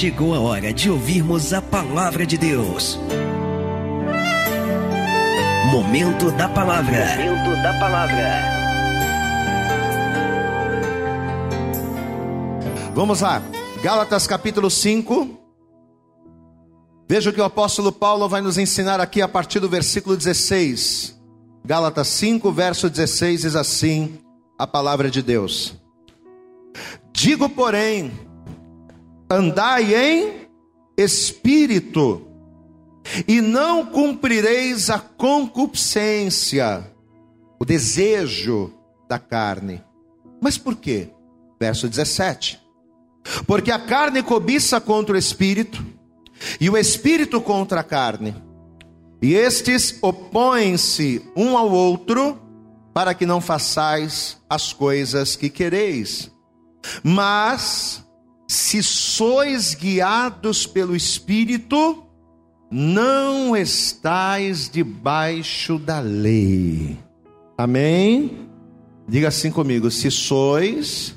[0.00, 2.98] chegou a hora de ouvirmos a palavra de Deus.
[5.70, 7.04] Momento da palavra.
[7.18, 8.40] Momento da palavra.
[12.94, 13.42] Vamos lá.
[13.82, 15.38] Gálatas capítulo 5.
[17.06, 21.14] Veja o que o apóstolo Paulo vai nos ensinar aqui a partir do versículo 16.
[21.62, 24.18] Gálatas 5, verso 16 diz assim:
[24.58, 25.74] a palavra de Deus.
[27.12, 28.10] Digo, porém,
[29.30, 30.48] andai em
[30.96, 32.26] espírito,
[33.26, 36.92] e não cumprireis a concupiscência,
[37.58, 38.72] o desejo
[39.08, 39.82] da carne.
[40.40, 41.10] Mas por quê?
[41.58, 42.60] Verso 17.
[43.46, 45.84] Porque a carne cobiça contra o espírito,
[46.60, 48.34] e o espírito contra a carne.
[49.22, 52.38] E estes opõem-se um ao outro,
[52.94, 56.30] para que não façais as coisas que quereis.
[57.02, 58.04] Mas,
[58.50, 62.02] se sois guiados pelo Espírito,
[62.68, 66.98] não estais debaixo da lei.
[67.56, 68.48] Amém?
[69.06, 71.14] Diga assim comigo: se sois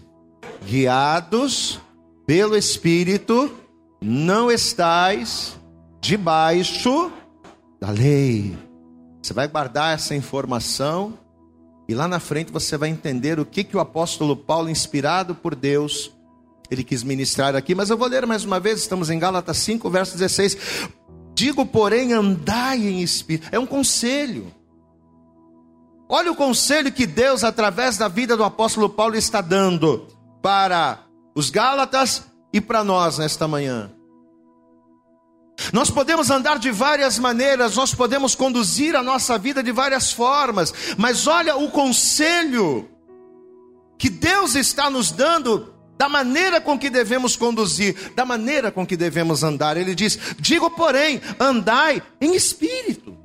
[0.68, 1.80] guiados
[2.28, 3.52] pelo Espírito,
[4.00, 5.58] não estais
[6.00, 7.12] debaixo
[7.82, 8.56] da lei.
[9.24, 11.18] Você vai guardar essa informação
[11.90, 15.56] e lá na frente você vai entender o que, que o apóstolo Paulo, inspirado por
[15.56, 16.13] Deus,
[16.74, 17.74] ele quis ministrar aqui.
[17.74, 20.58] Mas eu vou ler mais uma vez, estamos em Gálatas 5, verso 16.
[21.36, 23.48] Digo, porém, andai em espírito.
[23.52, 24.54] É um conselho.
[26.10, 30.08] Olha o conselho que Deus, através da vida do apóstolo Paulo, está dando
[30.42, 31.00] para
[31.34, 33.92] os Gálatas e para nós nesta manhã.
[35.72, 40.74] Nós podemos andar de várias maneiras, nós podemos conduzir a nossa vida de várias formas,
[40.98, 42.90] mas olha o conselho
[43.98, 48.98] que Deus está nos dando da maneira com que devemos conduzir, da maneira com que
[48.98, 49.78] devemos andar.
[49.78, 53.18] Ele diz: Digo, porém, andai em espírito.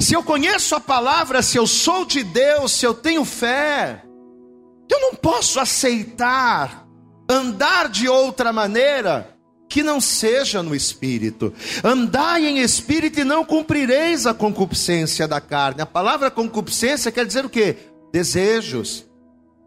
[0.00, 4.02] Se eu conheço a palavra, se eu sou de Deus, se eu tenho fé,
[4.90, 6.86] eu não posso aceitar
[7.28, 9.34] andar de outra maneira
[9.68, 11.52] que não seja no espírito.
[11.84, 15.82] Andai em espírito e não cumprireis a concupiscência da carne.
[15.82, 17.76] A palavra concupiscência quer dizer o quê?
[18.12, 19.07] Desejos.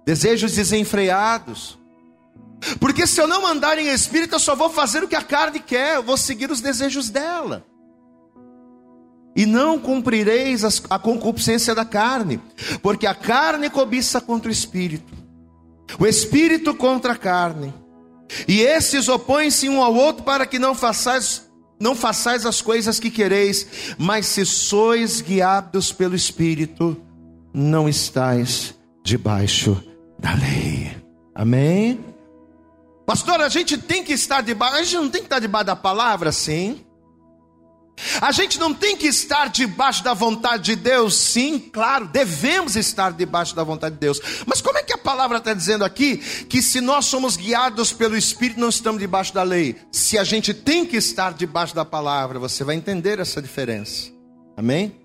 [0.05, 1.77] Desejos desenfreados.
[2.79, 5.59] Porque se eu não andar em espírito, eu só vou fazer o que a carne
[5.59, 7.65] quer, eu vou seguir os desejos dela.
[9.35, 12.39] E não cumprireis a concupiscência da carne,
[12.81, 15.13] porque a carne cobiça contra o espírito,
[15.97, 17.73] o espírito contra a carne
[18.47, 23.09] e estes opõem-se um ao outro para que não façais não façais as coisas que
[23.09, 26.95] quereis, mas se sois guiados pelo Espírito,
[27.51, 29.83] não estais debaixo
[30.21, 30.95] da lei.
[31.35, 31.99] Amém?
[33.05, 35.75] Pastor, a gente tem que estar debaixo, a gente não tem que estar debaixo da
[35.75, 36.85] palavra, sim.
[38.21, 43.11] A gente não tem que estar debaixo da vontade de Deus, sim, claro, devemos estar
[43.11, 44.19] debaixo da vontade de Deus.
[44.45, 48.15] Mas como é que a palavra está dizendo aqui que se nós somos guiados pelo
[48.15, 49.75] Espírito, não estamos debaixo da lei?
[49.91, 54.09] Se a gente tem que estar debaixo da palavra, você vai entender essa diferença.
[54.55, 55.00] Amém?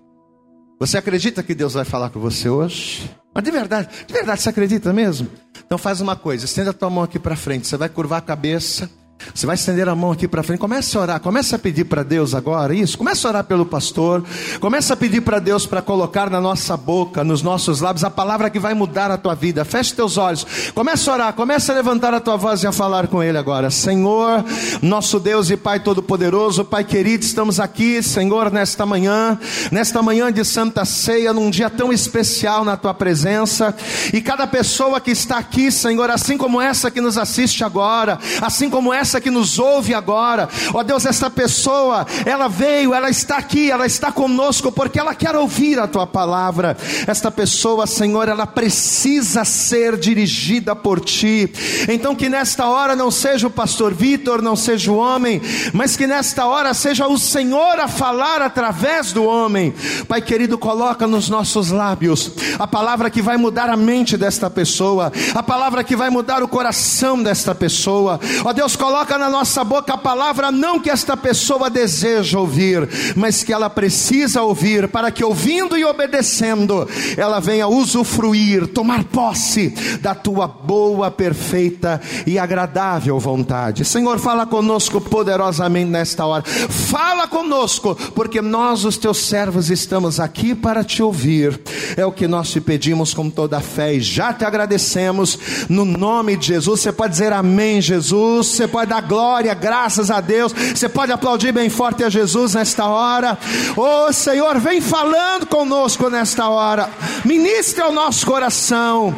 [0.79, 3.09] Você acredita que Deus vai falar com você hoje?
[3.33, 5.27] Mas de verdade, de verdade, você acredita mesmo?
[5.65, 8.21] Então faz uma coisa, estenda a tua mão aqui para frente, você vai curvar a
[8.21, 8.89] cabeça.
[9.33, 12.03] Você vai estender a mão aqui para frente, comece a orar, comece a pedir para
[12.03, 14.23] Deus agora, isso, comece a orar pelo pastor,
[14.59, 18.49] comece a pedir para Deus para colocar na nossa boca, nos nossos lábios, a palavra
[18.49, 19.65] que vai mudar a tua vida.
[19.65, 23.07] Feche teus olhos, comece a orar, comece a levantar a tua voz e a falar
[23.07, 23.69] com Ele agora.
[23.69, 24.43] Senhor,
[24.81, 29.37] nosso Deus e Pai Todo-Poderoso, Pai querido, estamos aqui, Senhor, nesta manhã,
[29.71, 33.75] nesta manhã de Santa Ceia, num dia tão especial na tua presença,
[34.13, 38.69] e cada pessoa que está aqui, Senhor, assim como essa que nos assiste agora, assim
[38.69, 40.49] como essa essa que nos ouve agora.
[40.73, 45.33] Ó Deus, essa pessoa, ela veio, ela está aqui, ela está conosco porque ela quer
[45.35, 46.75] ouvir a tua palavra.
[47.07, 51.51] Esta pessoa, Senhor, ela precisa ser dirigida por ti.
[51.87, 55.41] Então que nesta hora não seja o pastor Vitor, não seja o homem,
[55.73, 59.73] mas que nesta hora seja o Senhor a falar através do homem.
[60.07, 65.13] Pai querido, coloca nos nossos lábios a palavra que vai mudar a mente desta pessoa,
[65.33, 68.19] a palavra que vai mudar o coração desta pessoa.
[68.43, 72.89] Ó Deus, coloca coloca na nossa boca a palavra não que esta pessoa deseja ouvir,
[73.15, 79.69] mas que ela precisa ouvir, para que ouvindo e obedecendo, ela venha usufruir, tomar posse
[80.01, 83.85] da tua boa, perfeita e agradável vontade.
[83.85, 86.43] Senhor, fala conosco poderosamente nesta hora.
[86.43, 91.61] Fala conosco, porque nós, os teus servos, estamos aqui para te ouvir.
[91.95, 95.37] É o que nós te pedimos com toda a fé e já te agradecemos
[95.69, 96.79] no nome de Jesus.
[96.79, 98.47] Você pode dizer amém, Jesus.
[98.47, 100.53] Você pode dar glória, graças a Deus.
[100.53, 103.37] Você pode aplaudir bem forte a Jesus nesta hora.
[103.75, 106.89] Oh Senhor, vem falando conosco nesta hora.
[107.23, 109.15] Ministre ao nosso coração.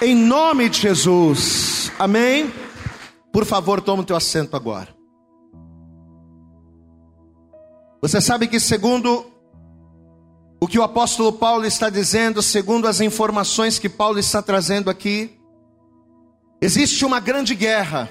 [0.00, 1.90] Em nome de Jesus.
[1.98, 2.52] Amém.
[3.32, 4.88] Por favor, toma o teu assento agora.
[8.00, 9.26] Você sabe que, segundo
[10.60, 15.36] o que o apóstolo Paulo está dizendo, segundo as informações que Paulo está trazendo aqui,
[16.60, 18.08] existe uma grande guerra,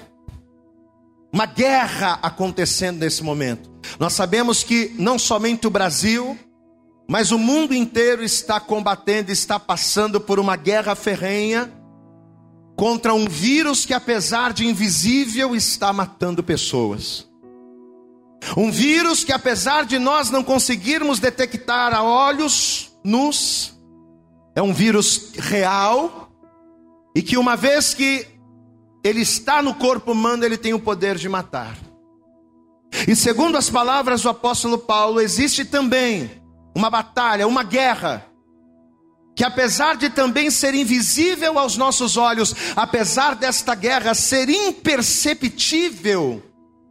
[1.32, 3.70] uma guerra acontecendo nesse momento.
[3.98, 6.38] Nós sabemos que não somente o Brasil,
[7.08, 11.72] mas o mundo inteiro está combatendo, está passando por uma guerra ferrenha
[12.76, 17.26] contra um vírus que, apesar de invisível, está matando pessoas.
[18.56, 23.76] Um vírus que, apesar de nós não conseguirmos detectar a olhos nus,
[24.54, 26.30] é um vírus real
[27.14, 28.26] e que, uma vez que
[29.02, 31.76] ele está no corpo humano, ele tem o poder de matar.
[33.06, 36.30] E segundo as palavras do apóstolo Paulo, existe também
[36.74, 38.24] uma batalha, uma guerra,
[39.36, 46.42] que apesar de também ser invisível aos nossos olhos, apesar desta guerra ser imperceptível,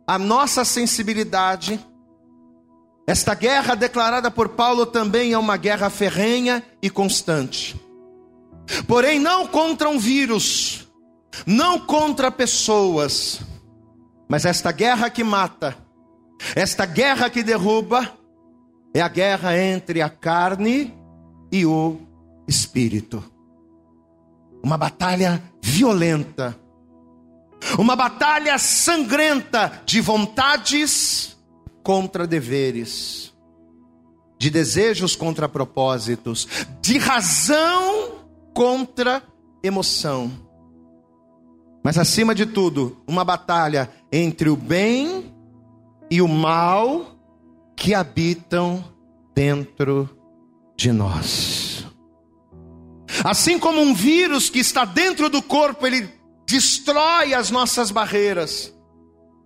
[0.05, 1.79] a nossa sensibilidade.
[3.05, 7.75] Esta guerra declarada por Paulo também é uma guerra ferrenha e constante.
[8.87, 10.86] Porém, não contra um vírus,
[11.45, 13.41] não contra pessoas,
[14.29, 15.75] mas esta guerra que mata,
[16.55, 18.11] esta guerra que derruba,
[18.93, 20.93] é a guerra entre a carne
[21.51, 21.99] e o
[22.47, 23.23] espírito.
[24.63, 26.57] Uma batalha violenta
[27.77, 31.37] uma batalha sangrenta de vontades
[31.83, 33.33] contra deveres,
[34.37, 36.47] de desejos contra propósitos,
[36.81, 39.23] de razão contra
[39.63, 40.46] emoção.
[41.87, 45.33] Mas acima de tudo, uma batalha entre o bem
[46.11, 47.15] e o mal
[47.77, 48.83] que habitam
[49.33, 50.09] dentro
[50.75, 51.87] de nós.
[53.23, 56.09] Assim como um vírus que está dentro do corpo, ele
[56.45, 58.77] destrói as nossas barreiras,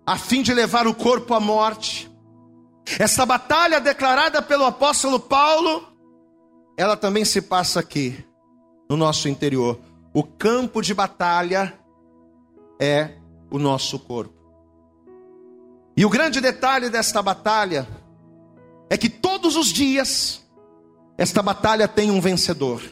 [0.04, 2.10] a fim de levar o corpo à morte.
[2.98, 5.86] Essa batalha declarada pelo apóstolo Paulo,
[6.76, 8.18] ela também se passa aqui,
[8.90, 9.78] no nosso interior.
[10.12, 11.78] O campo de batalha
[12.82, 13.12] é
[13.48, 14.34] o nosso corpo.
[15.96, 17.86] E o grande detalhe desta batalha
[18.90, 20.42] é que todos os dias,
[21.16, 22.82] esta batalha tem um vencedor.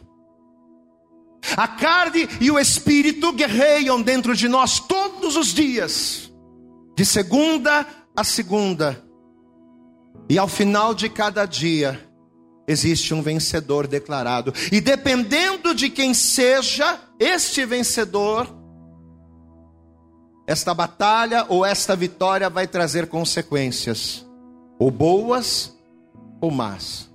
[1.57, 6.31] A carne e o espírito guerreiam dentro de nós todos os dias,
[6.95, 7.85] de segunda
[8.15, 9.05] a segunda.
[10.29, 12.09] E ao final de cada dia,
[12.69, 14.55] existe um vencedor declarado.
[14.71, 18.60] E dependendo de quem seja este vencedor,
[20.47, 24.27] esta batalha ou esta vitória vai trazer consequências,
[24.79, 25.77] ou boas
[26.41, 27.11] ou más.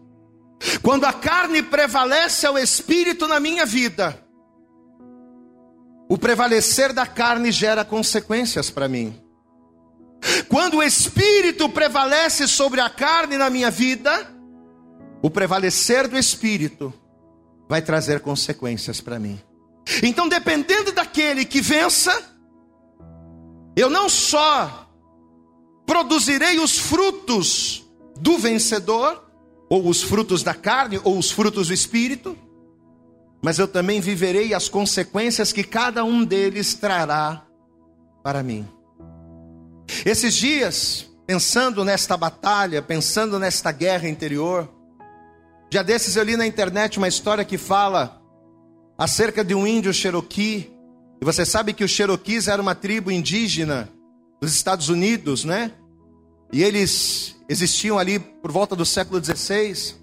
[0.82, 4.20] Quando a carne prevalece ao espírito na minha vida,
[6.08, 9.22] o prevalecer da carne gera consequências para mim.
[10.48, 14.32] Quando o espírito prevalece sobre a carne na minha vida,
[15.22, 16.94] o prevalecer do espírito
[17.68, 19.40] vai trazer consequências para mim.
[20.02, 22.35] Então, dependendo daquele que vença,
[23.76, 24.90] eu não só
[25.86, 27.86] produzirei os frutos
[28.20, 29.24] do vencedor,
[29.70, 32.38] ou os frutos da carne, ou os frutos do espírito,
[33.42, 37.46] mas eu também viverei as consequências que cada um deles trará
[38.24, 38.68] para mim.
[40.06, 44.70] Esses dias, pensando nesta batalha, pensando nesta guerra interior,
[45.70, 48.22] dia desses eu li na internet uma história que fala
[48.98, 50.75] acerca de um índio Cherokee,
[51.22, 53.90] e você sabe que os Cherokees era uma tribo indígena
[54.42, 55.72] dos Estados Unidos, né?
[56.52, 59.96] E eles existiam ali por volta do século XVI.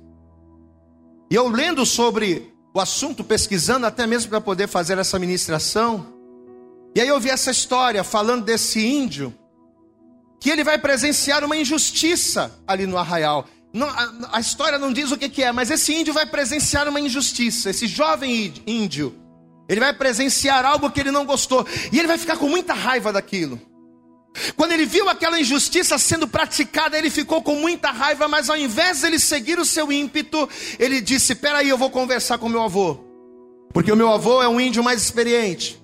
[1.31, 6.07] E eu lendo sobre o assunto, pesquisando até mesmo para poder fazer essa ministração,
[6.95, 9.35] e aí eu vi essa história falando desse índio,
[10.41, 13.47] que ele vai presenciar uma injustiça ali no arraial.
[13.73, 16.89] Não, a, a, história não diz o que, que é, mas esse índio vai presenciar
[16.89, 17.71] uma injustiça.
[17.71, 19.15] Esse jovem índio,
[19.69, 23.13] ele vai presenciar algo que ele não gostou, e ele vai ficar com muita raiva
[23.13, 23.61] daquilo.
[24.57, 29.01] Quando ele viu aquela injustiça sendo praticada, ele ficou com muita raiva, mas ao invés
[29.01, 32.99] de ele seguir o seu ímpeto, ele disse: Peraí, eu vou conversar com meu avô,
[33.73, 35.81] porque o meu avô é um índio mais experiente.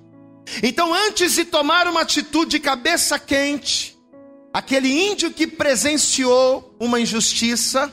[0.62, 3.98] Então, antes de tomar uma atitude de cabeça quente,
[4.52, 7.92] aquele índio que presenciou uma injustiça,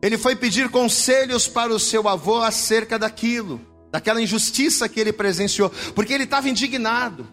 [0.00, 5.70] ele foi pedir conselhos para o seu avô acerca daquilo, daquela injustiça que ele presenciou,
[5.94, 7.26] porque ele estava indignado.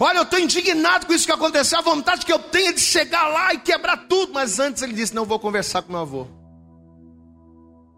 [0.00, 1.78] Olha, eu estou indignado com isso que aconteceu.
[1.78, 4.32] A vontade que eu tenho é de chegar lá e quebrar tudo.
[4.32, 6.26] Mas antes ele disse: Não vou conversar com meu avô.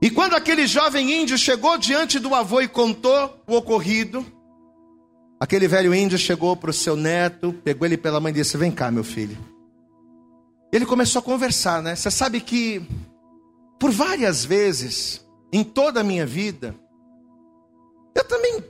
[0.01, 4.25] E quando aquele jovem índio chegou diante do avô e contou o ocorrido,
[5.39, 8.71] aquele velho índio chegou para o seu neto, pegou ele pela mãe e disse: Vem
[8.71, 9.37] cá, meu filho.
[10.73, 11.95] Ele começou a conversar, né?
[11.95, 12.83] Você sabe que
[13.79, 16.75] por várias vezes em toda a minha vida,
[18.15, 18.63] eu também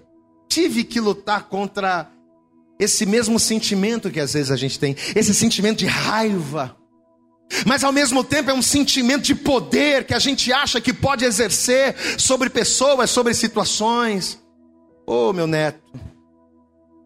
[0.49, 2.11] tive que lutar contra
[2.79, 6.77] esse mesmo sentimento que às vezes a gente tem, esse sentimento de raiva.
[7.67, 11.25] Mas ao mesmo tempo é um sentimento de poder que a gente acha que pode
[11.25, 14.41] exercer sobre pessoas, sobre situações.
[15.07, 15.83] Oh, meu neto.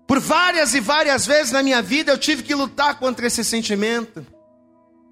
[0.07, 4.25] Por várias e várias vezes na minha vida eu tive que lutar contra esse sentimento.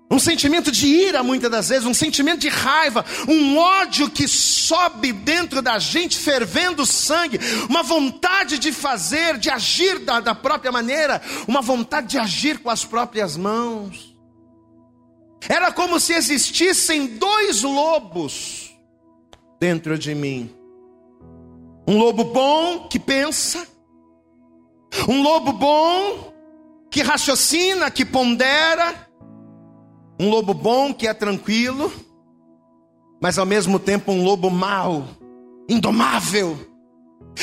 [0.08, 5.12] Um sentimento de ira, muitas das vezes, um sentimento de raiva, um ódio que sobe
[5.12, 11.20] dentro da gente, fervendo sangue, uma vontade de fazer, de agir da, da própria maneira,
[11.48, 14.16] uma vontade de agir com as próprias mãos.
[15.48, 18.76] Era como se existissem dois lobos
[19.58, 20.54] dentro de mim:
[21.86, 23.66] um lobo bom que pensa,
[25.08, 26.32] um lobo bom
[26.90, 29.05] que raciocina, que pondera
[30.18, 31.92] um lobo bom que é tranquilo,
[33.20, 35.08] mas ao mesmo tempo um lobo mau,
[35.68, 36.58] indomável,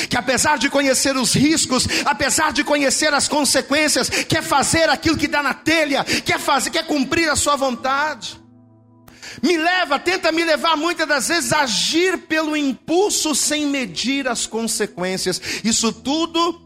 [0.08, 5.28] que apesar de conhecer os riscos, apesar de conhecer as consequências, quer fazer aquilo que
[5.28, 8.40] dá na telha, quer fazer, quer cumprir a sua vontade.
[9.42, 14.46] Me leva, tenta me levar muitas das vezes a agir pelo impulso sem medir as
[14.46, 15.40] consequências.
[15.64, 16.60] Isso tudo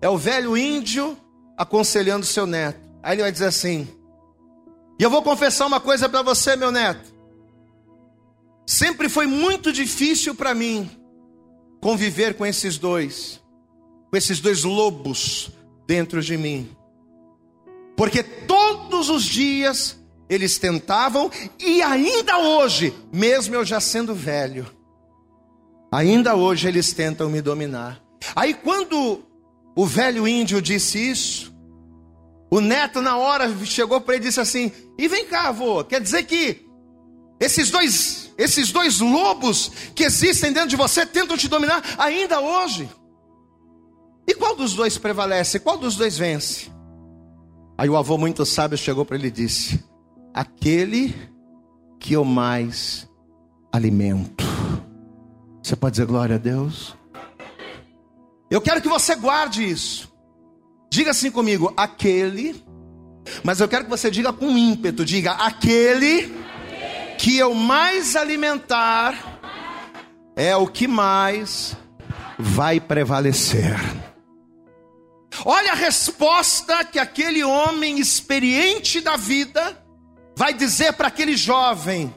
[0.00, 1.16] é o velho índio
[1.56, 2.80] aconselhando seu neto.
[3.02, 3.88] Aí ele vai dizer assim:
[4.98, 7.12] e eu vou confessar uma coisa para você, meu neto.
[8.66, 10.90] Sempre foi muito difícil para mim
[11.80, 13.42] conviver com esses dois,
[14.10, 15.50] com esses dois lobos
[15.86, 16.70] dentro de mim.
[17.96, 21.30] Porque todos os dias eles tentavam,
[21.60, 24.66] e ainda hoje, mesmo eu já sendo velho,
[25.90, 28.02] ainda hoje eles tentam me dominar.
[28.34, 29.22] Aí quando
[29.76, 31.51] o velho índio disse isso,
[32.52, 36.02] o neto, na hora, chegou para ele e disse assim: E vem cá, avô, quer
[36.02, 36.66] dizer que
[37.40, 42.90] esses dois, esses dois lobos que existem dentro de você tentam te dominar ainda hoje?
[44.28, 45.60] E qual dos dois prevalece?
[45.60, 46.70] Qual dos dois vence?
[47.78, 49.82] Aí o avô, muito sábio, chegou para ele e disse:
[50.34, 51.14] Aquele
[51.98, 53.08] que eu mais
[53.72, 54.44] alimento.
[55.62, 56.94] Você pode dizer glória a Deus?
[58.50, 60.11] Eu quero que você guarde isso.
[60.92, 62.62] Diga assim comigo, aquele.
[63.42, 66.30] Mas eu quero que você diga com ímpeto, diga aquele
[67.16, 69.40] que eu mais alimentar
[70.36, 71.74] é o que mais
[72.38, 73.74] vai prevalecer.
[75.46, 79.82] Olha a resposta que aquele homem experiente da vida
[80.36, 82.14] vai dizer para aquele jovem.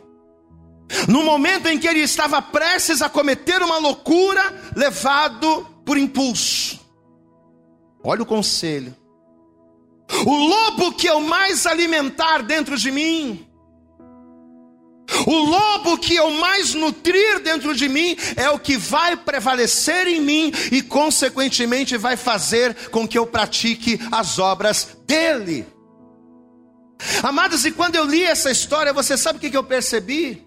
[1.07, 6.83] No momento em que ele estava prestes a cometer uma loucura, levado por impulso.
[8.05, 8.95] Olha o conselho.
[10.23, 13.47] O lobo que eu mais alimentar dentro de mim,
[15.25, 20.21] o lobo que eu mais nutrir dentro de mim, é o que vai prevalecer em
[20.21, 25.65] mim e, consequentemente, vai fazer com que eu pratique as obras dele.
[27.23, 30.44] Amados, e quando eu li essa história, você sabe o que eu percebi?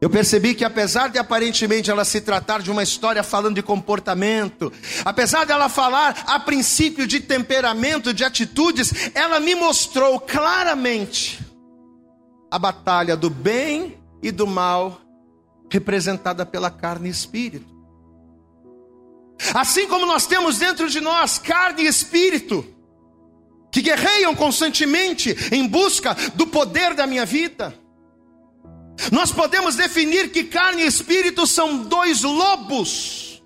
[0.00, 4.72] Eu percebi que apesar de aparentemente ela se tratar de uma história falando de comportamento,
[5.04, 11.38] apesar dela falar a princípio de temperamento, de atitudes, ela me mostrou claramente
[12.50, 15.02] a batalha do bem e do mal
[15.70, 17.68] representada pela carne e espírito.
[19.54, 22.66] Assim como nós temos dentro de nós carne e espírito,
[23.70, 27.74] que guerreiam constantemente em busca do poder da minha vida,
[29.10, 33.42] nós podemos definir que carne e espírito são dois lobos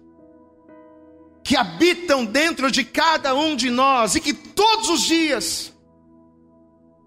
[1.44, 5.72] que habitam dentro de cada um de nós e que todos os dias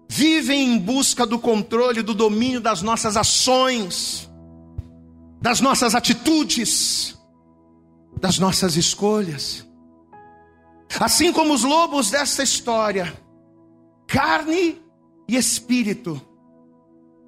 [0.08, 4.30] vivem em busca do controle, do domínio das nossas ações,
[5.40, 7.18] das nossas atitudes,
[8.20, 9.66] das nossas escolhas.
[10.98, 13.12] Assim como os lobos dessa história,
[14.06, 14.80] carne
[15.28, 16.20] e espírito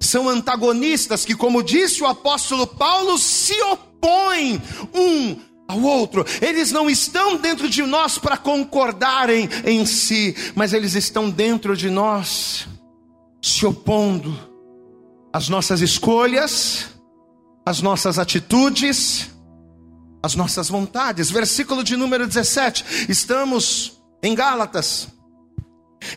[0.01, 4.61] são antagonistas que, como disse o apóstolo Paulo, se opõem
[4.93, 6.25] um ao outro.
[6.41, 11.89] Eles não estão dentro de nós para concordarem em si, mas eles estão dentro de
[11.89, 12.67] nós,
[13.41, 14.37] se opondo
[15.31, 16.87] às nossas escolhas,
[17.63, 19.29] às nossas atitudes,
[20.21, 21.29] às nossas vontades.
[21.29, 23.07] Versículo de número 17.
[23.07, 25.07] Estamos Em Gálatas,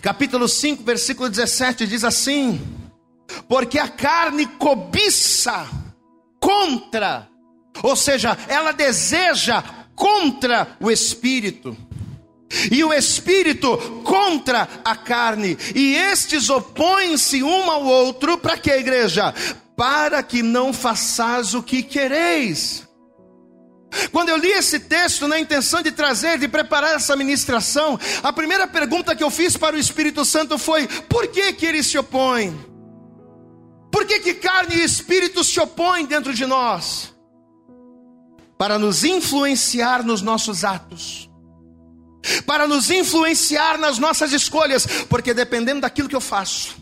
[0.02, 2.60] capítulo 5, versículo 17, diz assim:
[3.48, 5.68] Porque a carne cobiça
[6.40, 7.28] contra,
[7.82, 9.62] ou seja, ela deseja
[9.94, 11.76] contra o espírito
[12.70, 18.78] e o espírito contra a carne, e estes opõem-se um ao outro, para que a
[18.78, 19.34] igreja?
[19.76, 22.86] Para que não façais o que quereis.
[24.10, 28.66] Quando eu li esse texto na intenção de trazer, de preparar essa ministração, a primeira
[28.66, 32.73] pergunta que eu fiz para o Espírito Santo foi: por que que ele se opõe?
[33.94, 37.14] Por que que carne e espírito se opõem dentro de nós?
[38.58, 41.30] Para nos influenciar nos nossos atos
[42.46, 46.74] para nos influenciar nas nossas escolhas, porque dependendo daquilo que eu faço,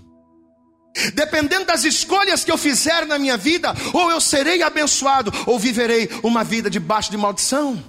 [1.15, 6.09] dependendo das escolhas que eu fizer na minha vida, ou eu serei abençoado, ou viverei
[6.23, 7.83] uma vida debaixo de maldição.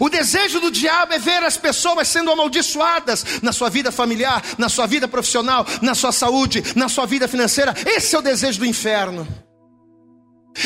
[0.00, 4.68] O desejo do diabo é ver as pessoas sendo amaldiçoadas na sua vida familiar, na
[4.68, 7.74] sua vida profissional, na sua saúde, na sua vida financeira.
[7.86, 9.26] Esse é o desejo do inferno.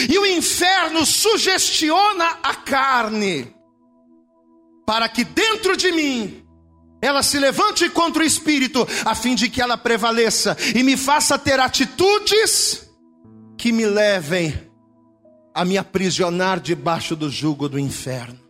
[0.09, 3.53] E o inferno sugestiona a carne
[4.87, 6.45] para que dentro de mim
[7.03, 11.39] ela se levante contra o espírito, a fim de que ela prevaleça e me faça
[11.39, 12.89] ter atitudes
[13.57, 14.71] que me levem
[15.55, 18.50] a me aprisionar debaixo do jugo do inferno.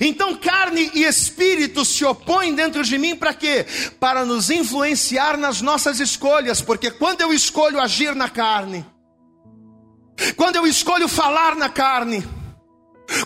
[0.00, 3.66] Então, carne e espírito se opõem dentro de mim para quê?
[3.98, 8.84] Para nos influenciar nas nossas escolhas, porque quando eu escolho agir na carne,
[10.36, 12.22] quando eu escolho falar na carne,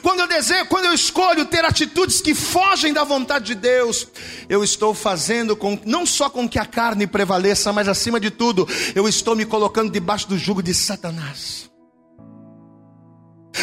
[0.00, 4.08] quando eu desejo, quando eu escolho ter atitudes que fogem da vontade de Deus,
[4.48, 8.66] eu estou fazendo com não só com que a carne prevaleça, mas acima de tudo,
[8.94, 11.70] eu estou me colocando debaixo do jugo de Satanás.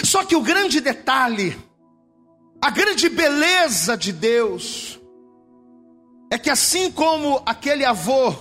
[0.04, 1.58] Só que o grande detalhe,
[2.62, 5.00] a grande beleza de Deus,
[6.32, 8.34] é que assim como aquele avô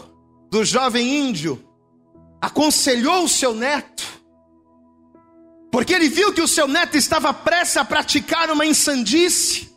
[0.50, 1.64] do jovem índio
[2.40, 4.04] aconselhou o seu neto,
[5.72, 9.70] porque ele viu que o seu neto estava prestes a praticar uma insandice.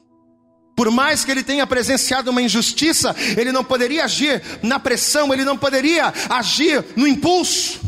[0.75, 5.45] Por mais que ele tenha presenciado uma injustiça, ele não poderia agir na pressão, ele
[5.45, 7.79] não poderia agir no impulso.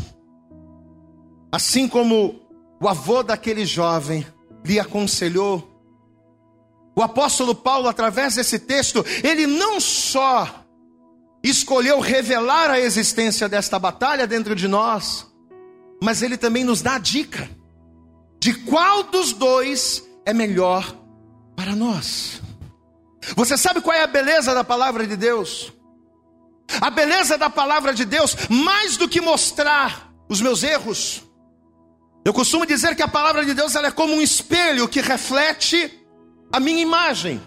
[1.50, 2.40] Assim como
[2.80, 4.24] o avô daquele jovem
[4.64, 5.75] lhe aconselhou,
[6.96, 10.64] o apóstolo Paulo, através desse texto, ele não só
[11.42, 15.26] escolheu revelar a existência desta batalha dentro de nós,
[16.02, 17.50] mas ele também nos dá a dica
[18.40, 20.96] de qual dos dois é melhor
[21.54, 22.40] para nós.
[23.34, 25.72] Você sabe qual é a beleza da palavra de Deus?
[26.80, 31.22] A beleza da palavra de Deus, mais do que mostrar os meus erros,
[32.24, 36.05] eu costumo dizer que a palavra de Deus ela é como um espelho que reflete
[36.52, 37.40] a minha imagem.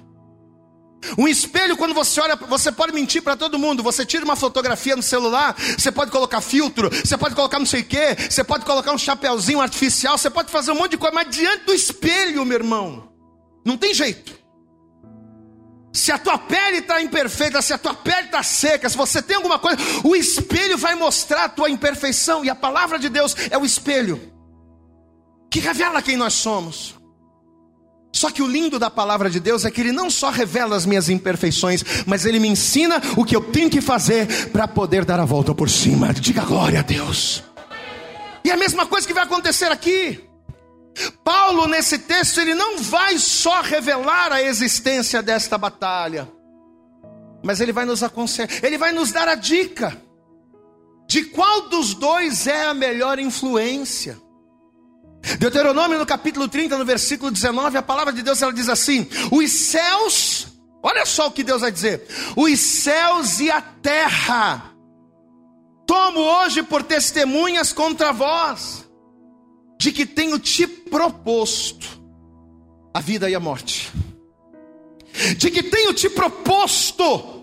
[1.18, 3.82] Um espelho, quando você olha, você pode mentir para todo mundo.
[3.84, 7.82] Você tira uma fotografia no celular, você pode colocar filtro, você pode colocar não sei
[7.82, 11.16] o quê, você pode colocar um chapéuzinho artificial, você pode fazer um monte de coisa,
[11.16, 13.12] mas diante do espelho, meu irmão,
[13.66, 14.38] não tem jeito.
[15.92, 19.38] Se a tua pele está imperfeita, se a tua pele está seca, se você tem
[19.38, 23.58] alguma coisa, o espelho vai mostrar a tua imperfeição, e a palavra de Deus é
[23.58, 24.22] o espelho
[25.50, 26.99] que revela quem nós somos.
[28.12, 30.86] Só que o lindo da palavra de Deus é que ele não só revela as
[30.86, 35.20] minhas imperfeições, mas ele me ensina o que eu tenho que fazer para poder dar
[35.20, 36.14] a volta por cima.
[36.14, 37.44] Diga glória a Deus.
[38.44, 40.28] E a mesma coisa que vai acontecer aqui.
[41.24, 46.28] Paulo, nesse texto, ele não vai só revelar a existência desta batalha,
[47.44, 49.96] mas ele vai nos aconselhar, ele vai nos dar a dica
[51.08, 54.20] de qual dos dois é a melhor influência.
[55.40, 59.52] Deuteronômio no capítulo 30, no versículo 19, a palavra de Deus ela diz assim: Os
[59.52, 60.48] céus,
[60.82, 64.74] olha só o que Deus vai dizer: Os céus e a terra
[65.86, 68.88] tomo hoje por testemunhas contra vós,
[69.80, 72.00] de que tenho te proposto
[72.94, 73.92] a vida e a morte,
[75.38, 77.40] de que tenho te proposto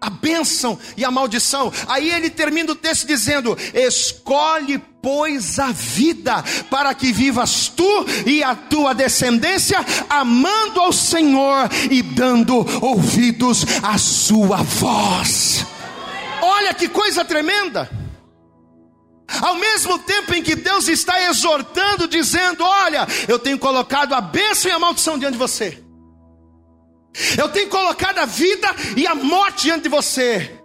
[0.00, 1.72] a bênção e a maldição.
[1.86, 8.42] Aí ele termina o texto dizendo: Escolhe, pois, a vida, para que vivas tu e
[8.42, 9.78] a tua descendência,
[10.10, 15.64] amando ao Senhor e dando ouvidos à sua voz.
[16.42, 17.88] Olha que coisa tremenda!
[19.40, 24.72] Ao mesmo tempo em que Deus está exortando, dizendo: Olha, eu tenho colocado a bênção
[24.72, 25.84] e a maldição diante de você.
[27.38, 30.60] Eu tenho colocado a vida e a morte diante de você.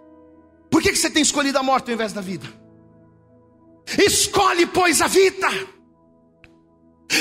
[0.68, 2.61] Por que, que você tem escolhido a morte ao invés da vida?
[3.98, 5.48] Escolhe, pois, a vida.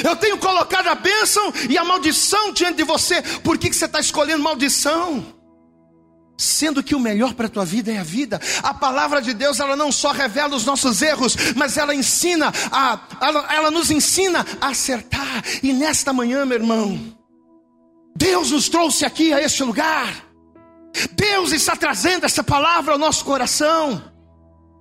[0.04, 3.22] Eu tenho colocado a bênção e a maldição diante de você.
[3.44, 5.26] Por que, que você está escolhendo maldição?
[6.38, 8.40] Sendo que o melhor para a tua vida é a vida.
[8.64, 13.00] A palavra de Deus, ela não só revela os nossos erros, mas ela ensina, a,
[13.22, 15.44] ela, ela nos ensina a acertar.
[15.62, 17.00] E nesta manhã, meu irmão,
[18.16, 20.32] Deus nos trouxe aqui a este lugar.
[21.12, 24.11] Deus está trazendo essa palavra ao nosso coração.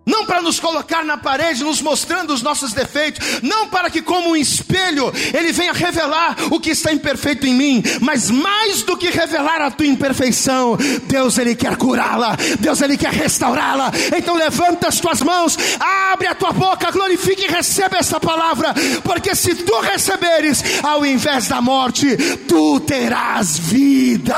[0.07, 4.31] Não para nos colocar na parede, nos mostrando os nossos defeitos, não para que, como
[4.31, 9.11] um espelho, Ele venha revelar o que está imperfeito em mim, mas mais do que
[9.11, 13.93] revelar a tua imperfeição, Deus Ele quer curá-la, Deus Ele quer restaurá-la.
[14.17, 19.35] Então levanta as tuas mãos, abre a tua boca, glorifique e receba essa palavra, porque
[19.35, 22.17] se tu receberes, ao invés da morte,
[22.49, 24.37] tu terás vida.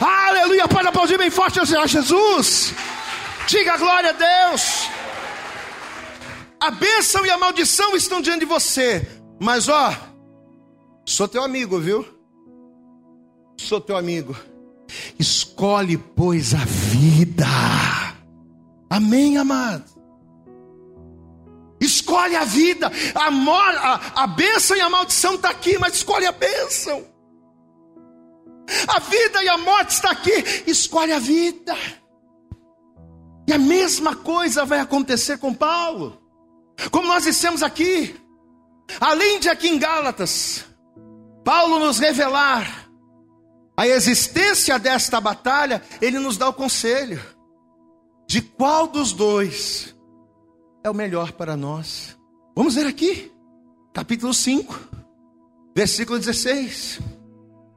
[0.00, 2.72] Aleluia, pode aplaudir bem forte a Jesus.
[3.48, 4.88] Diga glória a Deus.
[6.60, 9.06] A bênção e a maldição estão diante de você.
[9.40, 9.94] Mas ó,
[11.04, 12.06] sou teu amigo, viu?
[13.56, 14.36] Sou teu amigo.
[15.18, 17.46] Escolhe, pois, a vida.
[18.88, 19.90] Amém, amado?
[21.80, 22.92] Escolhe a vida.
[23.14, 27.04] A, a, a bênção e a maldição está aqui, mas escolhe a bênção.
[28.86, 30.44] A vida e a morte está aqui.
[30.66, 31.76] Escolhe a vida.
[33.46, 36.18] E a mesma coisa vai acontecer com Paulo.
[36.90, 38.14] Como nós dissemos aqui,
[39.00, 40.64] além de aqui em Gálatas,
[41.44, 42.88] Paulo nos revelar
[43.76, 47.20] a existência desta batalha, ele nos dá o conselho
[48.28, 49.94] de qual dos dois
[50.84, 52.16] é o melhor para nós.
[52.54, 53.32] Vamos ver aqui,
[53.92, 54.78] capítulo 5,
[55.74, 57.00] versículo 16.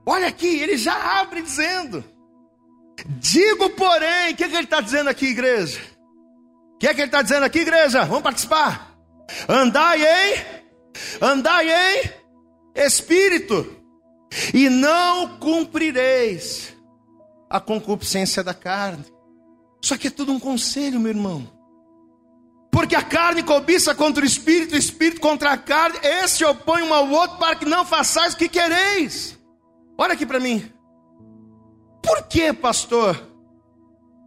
[0.05, 2.03] Olha aqui, ele já abre dizendo:
[3.19, 5.79] Digo, porém, o que, é que ele está dizendo aqui, igreja?
[6.75, 8.05] O que, é que ele está dizendo aqui, igreja?
[8.05, 8.95] Vamos participar.
[9.47, 10.45] Andai em,
[11.21, 12.11] andai em
[12.75, 13.75] espírito,
[14.53, 16.75] e não cumprireis
[17.49, 19.05] a concupiscência da carne.
[19.81, 21.49] Isso aqui é tudo um conselho, meu irmão.
[22.71, 26.93] Porque a carne cobiça contra o espírito, o espírito contra a carne, esse opõe um
[26.93, 29.39] ao outro para que não façais o que quereis.
[29.97, 30.69] Olha aqui para mim.
[32.05, 33.19] Por que, pastor?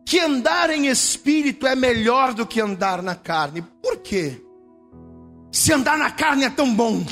[0.05, 3.63] Que andar em espírito é melhor do que andar na carne.
[3.81, 4.43] Por quê?
[5.53, 7.07] Se andar na carne é tão bom.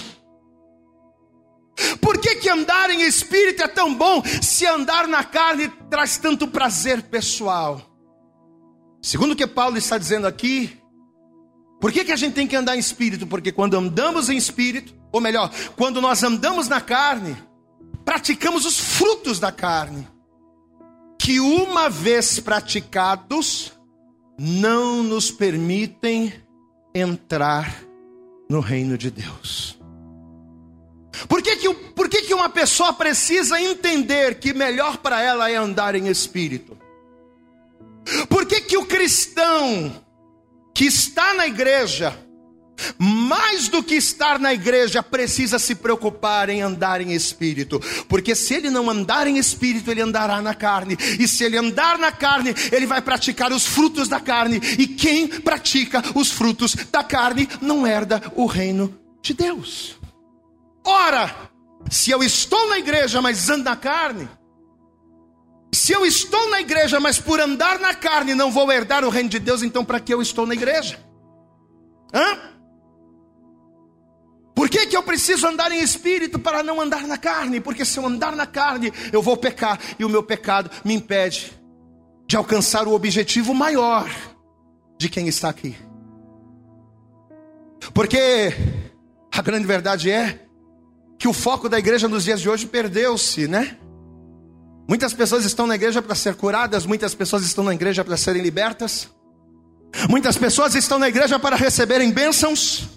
[2.01, 6.49] Por que, que andar em espírito é tão bom se andar na carne traz tanto
[6.49, 7.81] prazer pessoal?
[9.01, 10.77] Segundo o que Paulo está dizendo aqui,
[11.81, 13.27] por que, que a gente tem que andar em espírito?
[13.27, 17.37] Porque quando andamos em espírito, ou melhor, quando nós andamos na carne,
[18.05, 20.16] praticamos os frutos da carne
[21.27, 23.73] que, uma vez praticados,
[24.39, 26.33] não nos permitem
[26.95, 27.83] entrar
[28.49, 29.77] no reino de Deus.
[31.29, 35.57] Por que, que, por que, que uma pessoa precisa entender que melhor para ela é
[35.57, 36.79] andar em espírito?
[38.29, 40.01] Por que, que o cristão
[40.73, 42.17] que está na igreja
[42.99, 48.55] mais do que estar na igreja, precisa se preocupar em andar em espírito, porque se
[48.55, 52.55] ele não andar em espírito, ele andará na carne, e se ele andar na carne,
[52.73, 57.87] ele vai praticar os frutos da carne, e quem pratica os frutos da carne não
[57.87, 59.97] herda o reino de Deus.
[60.85, 61.35] Ora,
[61.91, 64.29] se eu estou na igreja, mas ando na carne,
[65.73, 69.29] se eu estou na igreja, mas por andar na carne não vou herdar o reino
[69.29, 70.99] de Deus, então para que eu estou na igreja?
[72.15, 72.56] Hã?
[74.67, 77.61] Por que, que eu preciso andar em espírito para não andar na carne?
[77.61, 81.53] Porque se eu andar na carne, eu vou pecar, e o meu pecado me impede
[82.27, 84.11] de alcançar o objetivo maior
[84.99, 85.77] de quem está aqui.
[87.95, 88.53] Porque
[89.33, 90.45] a grande verdade é
[91.17, 93.79] que o foco da igreja nos dias de hoje perdeu-se, né?
[94.89, 98.43] Muitas pessoas estão na igreja para ser curadas, muitas pessoas estão na igreja para serem
[98.43, 99.09] libertas,
[100.11, 102.96] muitas pessoas estão na igreja para receberem bênçãos.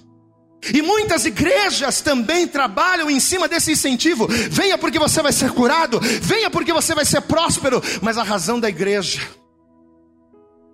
[0.73, 4.27] E muitas igrejas também trabalham em cima desse incentivo.
[4.27, 7.81] Venha porque você vai ser curado, venha porque você vai ser próspero.
[8.01, 9.21] Mas a razão da igreja,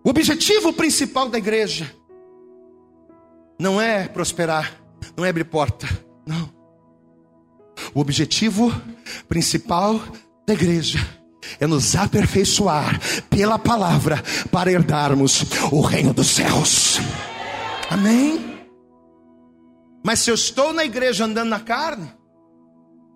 [0.03, 1.91] o objetivo principal da igreja,
[3.59, 4.73] não é prosperar,
[5.15, 5.87] não é abrir porta,
[6.25, 6.53] não.
[7.93, 8.73] O objetivo
[9.29, 10.01] principal
[10.47, 10.99] da igreja
[11.59, 14.21] é nos aperfeiçoar pela palavra
[14.51, 16.99] para herdarmos o reino dos céus.
[17.89, 18.54] Amém?
[20.05, 22.13] Mas se eu estou na igreja andando na carne,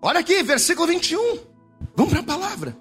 [0.02, 1.38] olha aqui, versículo 21.
[1.94, 2.76] Vamos para a palavra.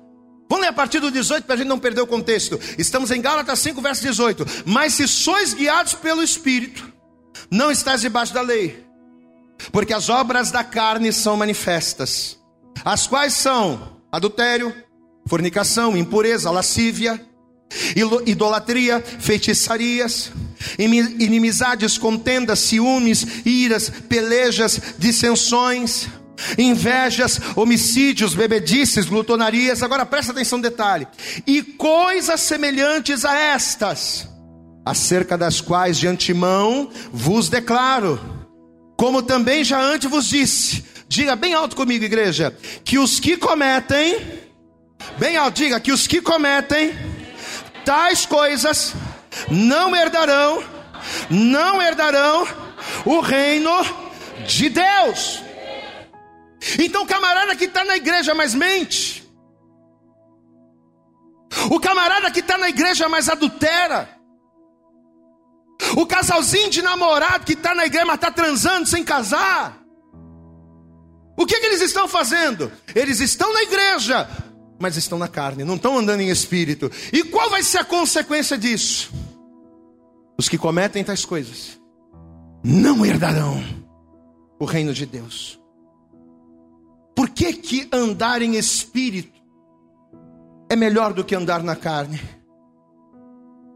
[0.50, 2.60] Vamos ler a partir do 18 para a gente não perder o contexto.
[2.76, 4.45] Estamos em Gálatas 5, verso 18.
[4.65, 6.91] Mas se sois guiados pelo Espírito,
[7.52, 8.84] não estáis debaixo da lei.
[9.72, 12.39] Porque as obras da carne são manifestas,
[12.84, 14.74] as quais são adultério,
[15.28, 17.28] fornicação, impureza, lascívia,
[18.25, 20.32] idolatria, feitiçarias,
[20.77, 26.08] inimizades, contendas, ciúmes, iras, pelejas, dissensões,
[26.58, 29.84] invejas, homicídios, bebedices, glutonarias.
[29.84, 31.08] Agora presta atenção no detalhe.
[31.45, 34.27] E coisas semelhantes a estas,
[34.86, 38.19] acerca das quais de antemão vos declaro,
[38.97, 40.84] como também já antes vos disse.
[41.08, 44.17] Diga bem alto comigo, igreja, que os que cometem,
[45.17, 46.91] bem alto, diga que os que cometem
[47.85, 48.93] tais coisas
[49.49, 50.63] não herdarão,
[51.29, 52.47] não herdarão
[53.05, 53.71] o reino
[54.45, 55.43] de Deus.
[56.79, 59.27] Então, o camarada que está na igreja, mas mente.
[61.71, 64.09] O camarada que está na igreja, mas adultera.
[65.95, 69.79] O casalzinho de namorado que está na igreja, mas está transando sem casar.
[71.37, 72.71] O que, que eles estão fazendo?
[72.93, 74.29] Eles estão na igreja,
[74.79, 76.89] mas estão na carne, não estão andando em espírito.
[77.11, 79.11] E qual vai ser a consequência disso?
[80.37, 81.79] Os que cometem tais coisas
[82.63, 83.61] não herdarão
[84.59, 85.59] o reino de Deus.
[87.15, 89.37] Por que, que andar em espírito
[90.69, 92.19] é melhor do que andar na carne?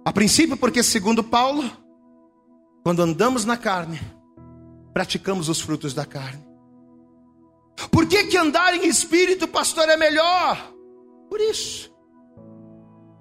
[0.05, 1.69] A princípio, porque, segundo Paulo,
[2.83, 3.99] quando andamos na carne,
[4.93, 6.43] praticamos os frutos da carne.
[7.91, 10.72] Por que, que andar em espírito, pastor, é melhor?
[11.33, 11.91] Por isso.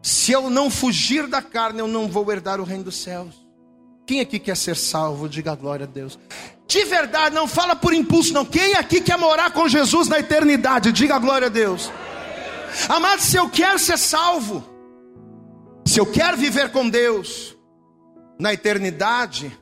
[0.03, 3.35] Se eu não fugir da carne, eu não vou herdar o reino dos céus.
[4.07, 5.31] Quem aqui quer ser salvo?
[5.31, 6.19] Diga glória a Deus.
[6.69, 8.45] De verdade, não fala por impulso, não.
[8.45, 10.93] Quem aqui quer morar com Jesus na eternidade?
[10.93, 11.91] Diga glória a Deus.
[12.87, 14.63] Amado, se eu quero ser salvo,
[15.87, 17.57] se eu quero viver com Deus
[18.39, 19.59] na eternidade,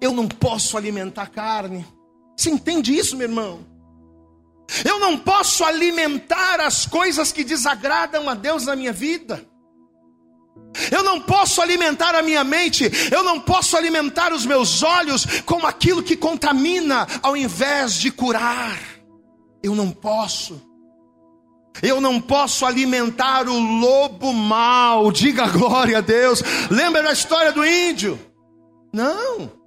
[0.00, 1.86] eu não posso alimentar carne.
[2.34, 3.71] Você entende isso, meu irmão?
[4.84, 9.46] Eu não posso alimentar as coisas que desagradam a Deus na minha vida.
[10.90, 15.66] Eu não posso alimentar a minha mente, eu não posso alimentar os meus olhos com
[15.66, 18.78] aquilo que contamina, ao invés de curar.
[19.62, 20.60] Eu não posso.
[21.82, 26.42] Eu não posso alimentar o lobo mau, diga glória a Deus.
[26.70, 28.18] Lembra da história do índio?
[28.92, 29.61] Não.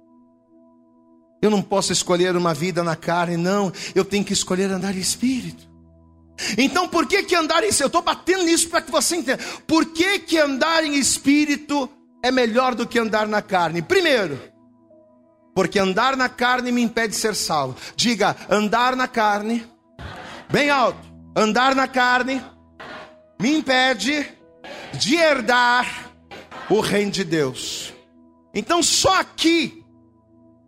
[1.46, 3.72] Eu não posso escolher uma vida na carne, não.
[3.94, 5.64] Eu tenho que escolher andar em espírito.
[6.58, 9.40] Então, por que que andar em Eu estou batendo nisso para que você entenda.
[9.64, 11.88] Por que que andar em espírito
[12.20, 13.80] é melhor do que andar na carne?
[13.80, 14.40] Primeiro,
[15.54, 17.76] porque andar na carne me impede de ser salvo.
[17.94, 19.64] Diga, andar na carne,
[20.50, 20.98] bem alto.
[21.36, 22.42] Andar na carne
[23.40, 24.26] me impede
[24.94, 26.10] de herdar
[26.68, 27.94] o reino de Deus.
[28.52, 29.85] Então, só aqui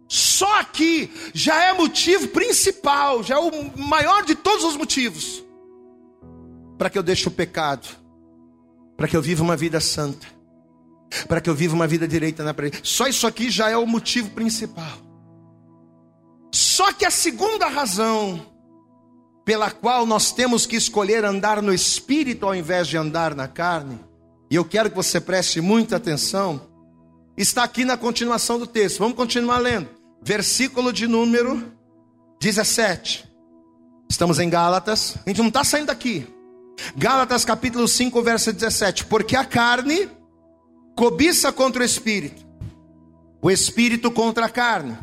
[0.08, 5.44] só aqui já é motivo principal, já é o maior de todos os motivos
[6.78, 7.88] para que eu deixe o pecado,
[8.96, 10.26] para que eu viva uma vida santa,
[11.26, 12.82] para que eu viva uma vida direita na presença.
[12.84, 14.98] Só isso aqui já é o motivo principal.
[16.52, 18.46] Só que a segunda razão
[19.44, 23.98] pela qual nós temos que escolher andar no espírito ao invés de andar na carne,
[24.50, 26.68] e eu quero que você preste muita atenção,
[27.36, 28.98] está aqui na continuação do texto.
[28.98, 29.97] Vamos continuar lendo.
[30.22, 31.72] Versículo de número
[32.40, 33.28] 17.
[34.08, 35.16] Estamos em Gálatas.
[35.24, 36.26] A gente não está saindo daqui.
[36.96, 39.04] Gálatas capítulo 5, verso 17.
[39.06, 40.08] Porque a carne
[40.96, 42.44] cobiça contra o espírito,
[43.40, 44.98] o espírito contra a carne.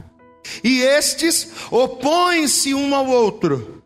[0.64, 3.84] E estes opõem-se um ao outro,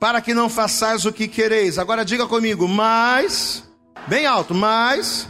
[0.00, 1.78] para que não façais o que quereis.
[1.78, 3.64] Agora diga comigo, mas,
[4.08, 5.28] bem alto, mas,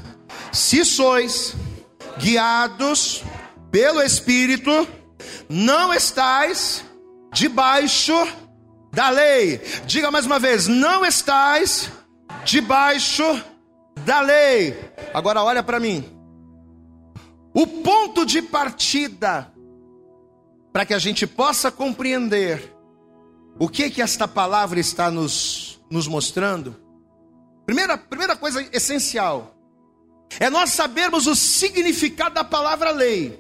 [0.51, 1.55] se sois
[2.19, 3.23] guiados
[3.71, 4.88] pelo Espírito,
[5.53, 6.83] não estais
[7.33, 8.15] debaixo
[8.91, 9.59] da lei.
[9.87, 11.91] Diga mais uma vez, não estais
[12.45, 13.23] debaixo
[14.05, 14.79] da lei.
[15.12, 16.05] Agora olha para mim.
[17.55, 19.53] O ponto de partida
[20.73, 22.75] para que a gente possa compreender
[23.59, 26.75] o que que esta palavra está nos, nos mostrando.
[27.67, 29.55] Primeira, primeira coisa essencial
[30.41, 33.38] é nós sabermos o significado da palavra lei.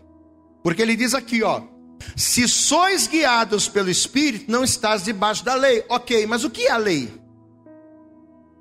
[0.62, 1.71] Porque ele diz aqui, ó,
[2.16, 5.84] se sois guiados pelo Espírito, não estás debaixo da lei.
[5.88, 7.12] Ok, mas o que é a lei?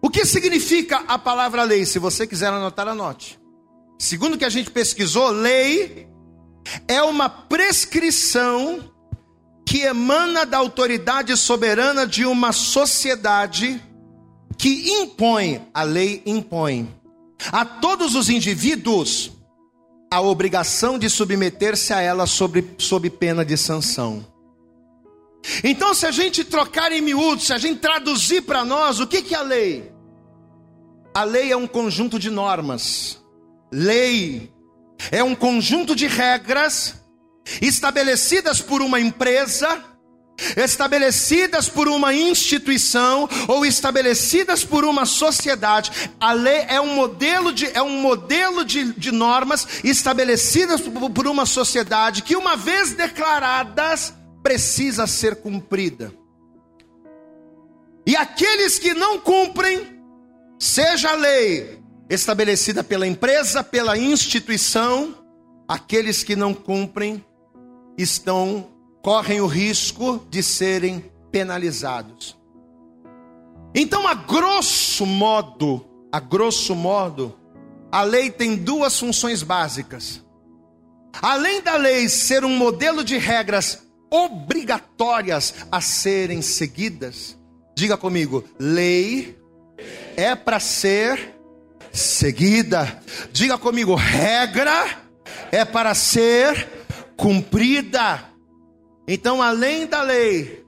[0.02, 1.86] O que significa a palavra lei?
[1.86, 3.40] Se você quiser anotar, anote.
[4.00, 6.08] Segundo o que a gente pesquisou, lei
[6.88, 8.92] é uma prescrição
[9.66, 13.82] que emana da autoridade soberana de uma sociedade
[14.58, 16.94] que impõe, a lei impõe,
[17.52, 19.32] a todos os indivíduos
[20.12, 24.28] a obrigação de submeter-se a ela sob, sob pena de sanção.
[25.64, 29.22] Então, se a gente trocar em miúdos, se a gente traduzir para nós, o que,
[29.22, 29.92] que é a lei?
[31.14, 33.24] A lei é um conjunto de normas.
[33.72, 34.52] Lei
[35.12, 37.02] é um conjunto de regras
[37.62, 39.84] estabelecidas por uma empresa,
[40.58, 45.92] estabelecidas por uma instituição ou estabelecidas por uma sociedade.
[46.20, 51.46] A lei é um modelo de, é um modelo de, de normas estabelecidas por uma
[51.46, 56.14] sociedade que, uma vez declaradas, precisa ser cumprida.
[58.06, 60.02] E aqueles que não cumprem,
[60.58, 65.16] seja a lei estabelecida pela empresa, pela instituição,
[65.68, 67.24] aqueles que não cumprem
[67.98, 68.71] estão
[69.02, 72.38] correm o risco de serem penalizados.
[73.74, 77.38] Então, a grosso modo, a grosso modo,
[77.92, 80.24] a lei tem duas funções básicas.
[81.22, 87.38] Além da lei ser um modelo de regras obrigatórias a serem seguidas,
[87.76, 89.38] diga comigo, lei
[90.16, 91.36] é para ser
[91.92, 93.02] seguida.
[93.32, 95.00] Diga comigo, regra
[95.52, 96.68] é para ser
[97.16, 98.31] cumprida.
[99.14, 100.66] Então, além da lei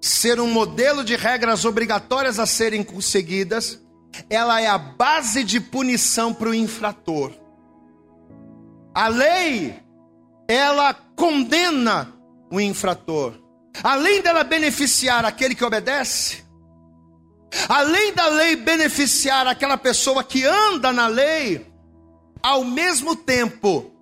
[0.00, 3.80] ser um modelo de regras obrigatórias a serem seguidas,
[4.28, 7.32] ela é a base de punição para o infrator.
[8.92, 9.80] A lei,
[10.48, 12.12] ela condena
[12.50, 13.34] o infrator.
[13.84, 16.44] Além dela beneficiar aquele que obedece,
[17.68, 21.64] além da lei beneficiar aquela pessoa que anda na lei,
[22.42, 23.95] ao mesmo tempo,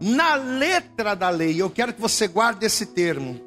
[0.00, 3.40] na letra da lei, eu quero que você guarde esse termo.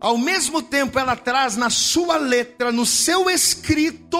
[0.00, 4.18] Ao mesmo tempo, ela traz na sua letra, no seu escrito,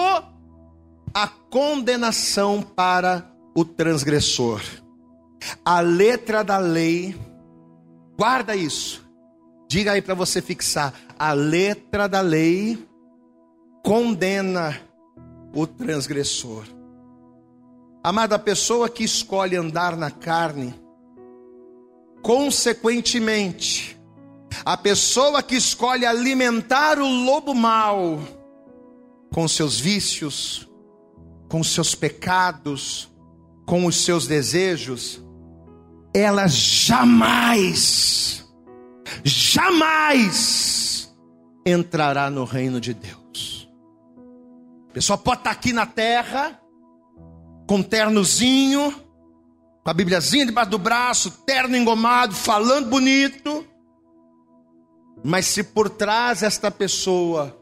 [1.13, 4.61] a condenação para o transgressor.
[5.65, 7.15] A letra da lei,
[8.17, 9.03] guarda isso,
[9.73, 12.77] Diga aí para você fixar: a letra da lei
[13.83, 14.79] condena
[15.51, 16.65] o transgressor.
[18.03, 20.75] Amada pessoa que escolhe andar na carne,
[22.23, 23.99] consequentemente,
[24.65, 28.19] a pessoa que escolhe alimentar o lobo mau
[29.31, 30.69] com seus vícios,
[31.49, 33.11] com seus pecados,
[33.65, 35.21] com os seus desejos,
[36.13, 38.43] ela jamais
[39.23, 41.13] jamais
[41.65, 43.69] entrará no reino de Deus.
[44.89, 46.59] A pessoa pode estar aqui na terra,
[47.67, 49.02] com ternozinho,
[49.83, 53.67] com a Bibliazinha debaixo do braço, terno engomado, falando bonito,
[55.23, 57.59] mas se por trás esta pessoa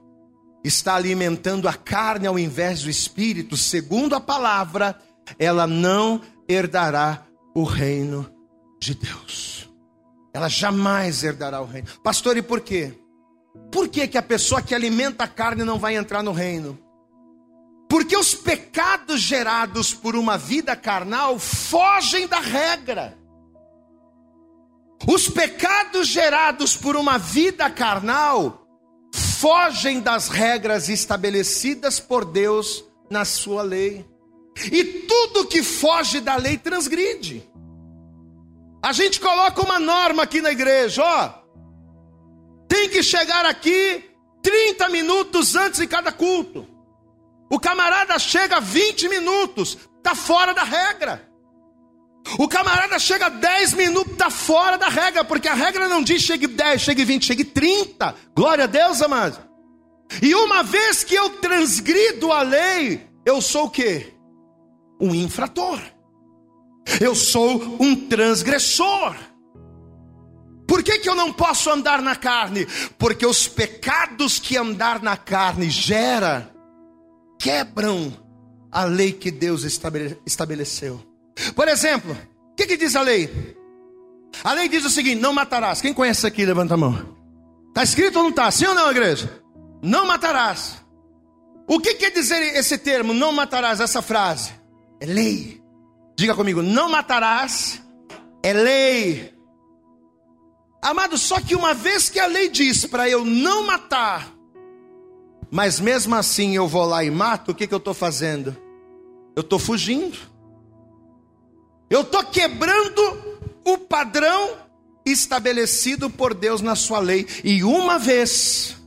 [0.64, 5.00] está alimentando a carne ao invés do espírito, segundo a palavra,
[5.40, 8.32] ela não herdará o reino
[8.80, 9.52] de Deus
[10.34, 11.88] ela jamais herdará o reino.
[12.04, 12.94] Pastor, e por quê?
[13.72, 16.80] Por que, que a pessoa que alimenta a carne não vai entrar no reino?
[17.92, 23.18] Porque os pecados gerados por uma vida carnal fogem da regra.
[25.06, 28.66] Os pecados gerados por uma vida carnal
[29.14, 34.10] fogem das regras estabelecidas por Deus na sua lei.
[34.72, 37.46] E tudo que foge da lei transgride.
[38.82, 41.34] A gente coloca uma norma aqui na igreja, ó.
[42.70, 44.10] Tem que chegar aqui
[44.42, 46.72] 30 minutos antes de cada culto.
[47.52, 51.30] O camarada chega 20 minutos, tá fora da regra.
[52.40, 56.48] O camarada chega 10 minutos, tá fora da regra, porque a regra não diz chegue
[56.48, 58.16] 10, chegue 20, chegue 30.
[58.34, 59.38] Glória a Deus, amado.
[60.22, 64.14] E uma vez que eu transgrido a lei, eu sou o quê?
[64.98, 65.78] Um infrator.
[67.02, 69.14] Eu sou um transgressor.
[70.66, 72.66] Por que, que eu não posso andar na carne?
[72.98, 76.50] Porque os pecados que andar na carne gera
[77.42, 78.14] quebram
[78.72, 81.02] a lei que Deus estabeleceu.
[81.56, 82.16] Por exemplo,
[82.52, 83.58] o que, que diz a lei?
[84.44, 85.82] A lei diz o seguinte: não matarás.
[85.82, 87.18] Quem conhece aqui, levanta a mão.
[87.70, 88.50] Está escrito ou não está?
[88.52, 89.42] Sim ou não, igreja?
[89.82, 90.80] Não matarás.
[91.68, 94.52] O que quer dizer esse termo, não matarás, essa frase?
[95.00, 95.62] É lei.
[96.18, 97.82] Diga comigo, não matarás,
[98.44, 99.34] é lei.
[100.84, 104.32] Amado, só que uma vez que a lei diz para eu não matar,
[105.52, 108.56] mas mesmo assim eu vou lá e mato, o que, que eu estou fazendo?
[109.36, 110.18] Eu estou fugindo.
[111.90, 113.02] Eu estou quebrando
[113.66, 114.58] o padrão
[115.06, 117.28] estabelecido por Deus na sua lei.
[117.44, 118.78] E uma vez,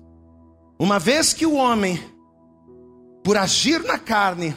[0.78, 2.02] uma vez que o homem,
[3.22, 4.56] por agir na carne,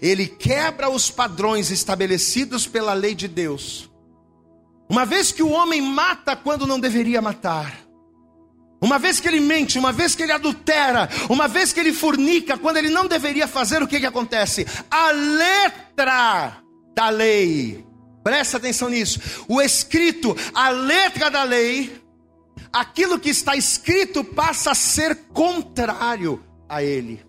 [0.00, 3.90] ele quebra os padrões estabelecidos pela lei de Deus.
[4.88, 7.85] Uma vez que o homem mata quando não deveria matar,
[8.80, 12.58] Uma vez que ele mente, uma vez que ele adultera, uma vez que ele fornica,
[12.58, 14.66] quando ele não deveria fazer, o que, que acontece?
[14.90, 16.58] A letra
[16.94, 17.84] da lei,
[18.22, 19.18] presta atenção nisso,
[19.48, 22.02] o escrito, a letra da lei,
[22.72, 27.24] aquilo que está escrito passa a ser contrário a ele.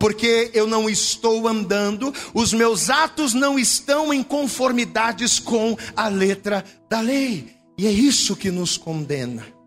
[0.00, 6.64] Porque eu não estou andando, os meus atos não estão em conformidades com a letra
[6.88, 7.54] da lei.
[7.78, 9.59] E é isso que nos condena.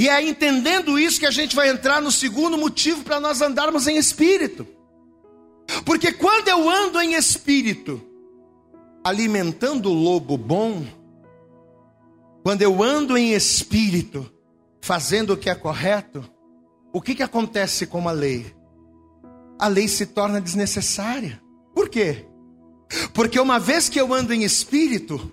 [0.00, 3.86] E é entendendo isso que a gente vai entrar no segundo motivo para nós andarmos
[3.86, 4.66] em espírito.
[5.84, 8.00] Porque quando eu ando em espírito,
[9.04, 10.86] alimentando o lobo bom,
[12.42, 14.32] quando eu ando em espírito,
[14.80, 16.24] fazendo o que é correto,
[16.94, 18.56] o que, que acontece com a lei?
[19.58, 21.42] A lei se torna desnecessária.
[21.74, 22.24] Por quê?
[23.12, 25.30] Porque uma vez que eu ando em espírito,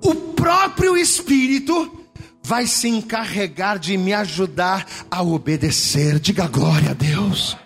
[0.00, 2.03] o próprio espírito
[2.44, 6.20] vai se encarregar de me ajudar a obedecer.
[6.20, 7.56] Diga glória a Deus.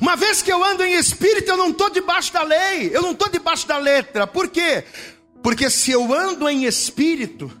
[0.00, 3.12] Uma vez que eu ando em espírito, eu não estou debaixo da lei, eu não
[3.12, 4.26] estou debaixo da letra.
[4.26, 4.84] Por quê?
[5.42, 7.52] Porque se eu ando em espírito,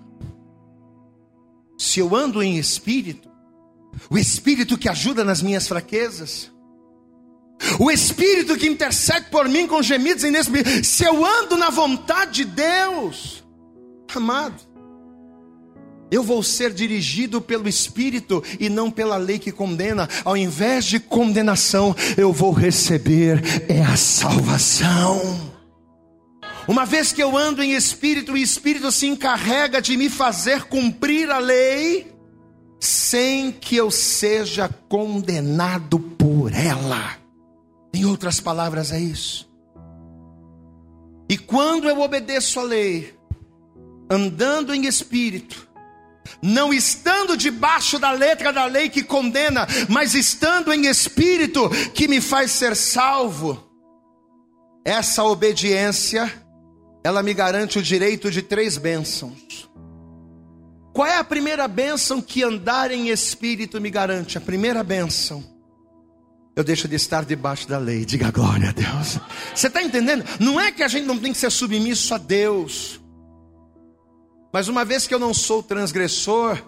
[1.76, 3.28] se eu ando em espírito,
[4.08, 6.50] o espírito que ajuda nas minhas fraquezas,
[7.78, 12.44] o espírito que intercede por mim com gemidos inexprimíveis, se eu ando na vontade de
[12.46, 13.44] Deus,
[14.14, 14.71] amado,
[16.12, 20.06] eu vou ser dirigido pelo Espírito e não pela lei que condena.
[20.26, 25.50] Ao invés de condenação, eu vou receber é a salvação.
[26.68, 31.30] Uma vez que eu ando em espírito, o espírito se encarrega de me fazer cumprir
[31.30, 32.12] a lei,
[32.78, 37.16] sem que eu seja condenado por ela.
[37.92, 39.50] Em outras palavras, é isso.
[41.28, 43.14] E quando eu obedeço a lei,
[44.10, 45.71] andando em espírito,
[46.42, 52.20] não estando debaixo da letra da lei que condena, mas estando em espírito que me
[52.20, 53.70] faz ser salvo.
[54.84, 56.32] Essa obediência,
[57.04, 59.70] ela me garante o direito de três bênçãos.
[60.92, 64.36] Qual é a primeira bênção que andar em espírito me garante?
[64.36, 65.42] A primeira bênção.
[66.54, 68.04] Eu deixo de estar debaixo da lei.
[68.04, 69.18] Diga glória a Deus.
[69.54, 70.22] Você está entendendo?
[70.38, 73.01] Não é que a gente não tem que ser submisso a Deus.
[74.52, 76.58] Mas uma vez que eu não sou transgressor,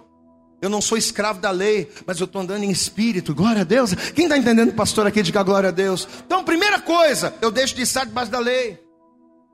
[0.62, 3.95] eu não sou escravo da lei, mas eu estou andando em espírito, glória a Deus.
[4.14, 6.09] Quem está entendendo, pastor, aqui, diga glória a Deus.
[6.24, 8.80] Então, primeira coisa, eu deixo de estar debaixo da lei.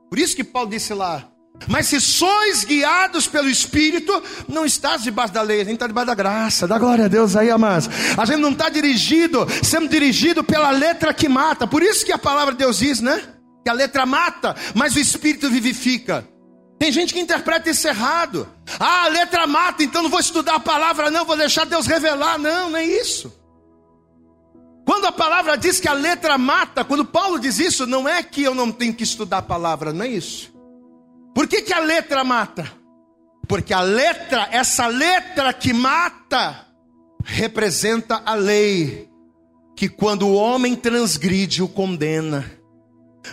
[0.09, 1.27] Por isso que Paulo disse lá:
[1.67, 6.07] Mas se sois guiados pelo Espírito, não estás debaixo da lei, a gente está debaixo
[6.07, 7.89] da graça, da glória a Deus aí, amados.
[8.17, 11.67] A gente não está dirigido, sendo dirigido pela letra que mata.
[11.67, 13.21] Por isso que a palavra de Deus diz, né?
[13.65, 16.25] Que a letra mata, mas o Espírito vivifica.
[16.81, 18.49] Tem gente que interpreta isso errado.
[18.79, 22.39] Ah, a letra mata, então não vou estudar a palavra, não, vou deixar Deus revelar.
[22.39, 23.31] Não, não é isso.
[24.83, 28.41] Quando a palavra diz que a letra mata, quando Paulo diz isso, não é que
[28.41, 30.51] eu não tenho que estudar a palavra, não é isso.
[31.35, 32.73] Por que, que a letra mata?
[33.47, 36.65] Porque a letra, essa letra que mata,
[37.23, 39.07] representa a lei,
[39.75, 42.59] que quando o homem transgride, o condena.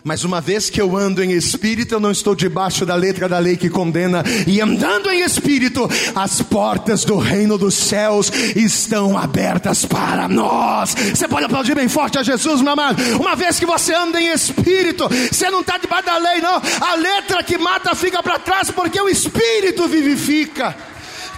[0.05, 3.39] Mas uma vez que eu ando em espírito, eu não estou debaixo da letra da
[3.39, 9.85] lei que condena, e andando em espírito, as portas do reino dos céus estão abertas
[9.85, 10.95] para nós.
[10.95, 13.03] Você pode aplaudir bem forte a Jesus, meu amado.
[13.19, 16.63] Uma vez que você anda em espírito, você não está debaixo da lei, não.
[16.81, 20.77] A letra que mata fica para trás, porque o espírito vivifica.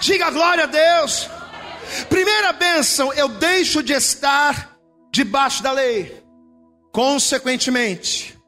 [0.00, 1.28] Diga glória a Deus.
[2.08, 4.76] Primeira bênção, eu deixo de estar
[5.12, 6.20] debaixo da lei.
[6.92, 8.39] Consequentemente,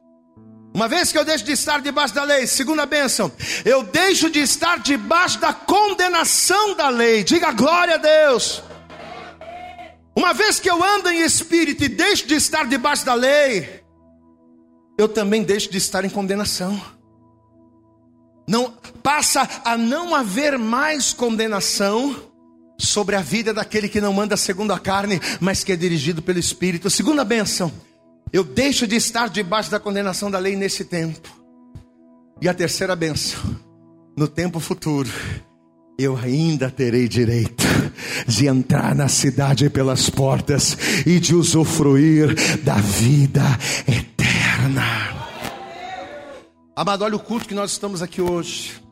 [0.73, 3.31] uma vez que eu deixo de estar debaixo da lei, segunda bênção,
[3.63, 7.23] eu deixo de estar debaixo da condenação da lei.
[7.23, 8.63] Diga glória a Deus.
[10.15, 13.83] Uma vez que eu ando em espírito e deixo de estar debaixo da lei,
[14.97, 16.81] eu também deixo de estar em condenação.
[18.47, 18.71] Não
[19.03, 22.15] passa a não haver mais condenação
[22.77, 26.39] sobre a vida daquele que não anda segundo a carne, mas que é dirigido pelo
[26.39, 26.89] espírito.
[26.89, 27.71] Segunda bênção,
[28.33, 31.29] eu deixo de estar debaixo da condenação da lei nesse tempo.
[32.41, 33.39] E a terceira benção,
[34.17, 35.09] no tempo futuro,
[35.97, 37.63] eu ainda terei direito
[38.27, 40.75] de entrar na cidade pelas portas
[41.05, 43.43] e de usufruir da vida
[43.87, 44.83] eterna.
[46.75, 48.83] Amado, olha o culto que nós estamos aqui hoje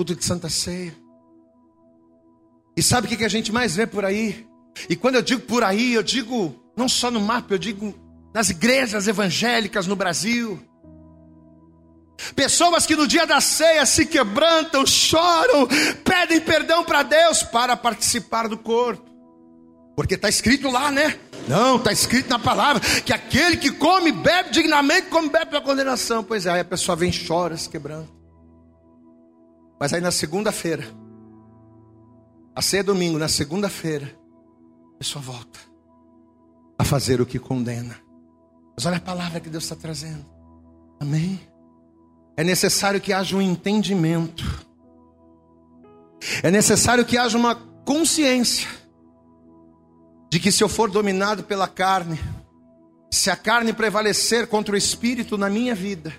[0.00, 0.96] culto de Santa Ceia.
[2.74, 4.46] E sabe o que a gente mais vê por aí?
[4.88, 7.94] E quando eu digo por aí, eu digo não só no mapa, eu digo
[8.32, 10.60] nas igrejas evangélicas no Brasil.
[12.34, 15.66] Pessoas que no dia da ceia se quebrantam, choram,
[16.04, 19.08] pedem perdão para Deus para participar do corpo.
[19.96, 21.18] Porque está escrito lá, né?
[21.48, 26.22] Não, está escrito na palavra que aquele que come, bebe dignamente, come, bebe para condenação.
[26.22, 28.08] Pois é, aí a pessoa vem, chora, se quebrando.
[29.78, 30.84] Mas aí na segunda-feira,
[32.54, 34.14] a ceia é domingo, na segunda-feira,
[34.94, 35.58] a pessoa volta
[36.78, 37.96] a fazer o que condena.
[38.76, 40.24] Mas olha a palavra que Deus está trazendo.
[40.98, 41.40] Amém?
[42.36, 44.44] É necessário que haja um entendimento.
[46.42, 47.54] É necessário que haja uma
[47.84, 48.68] consciência
[50.30, 52.20] de que se eu for dominado pela carne,
[53.10, 56.14] se a carne prevalecer contra o espírito na minha vida,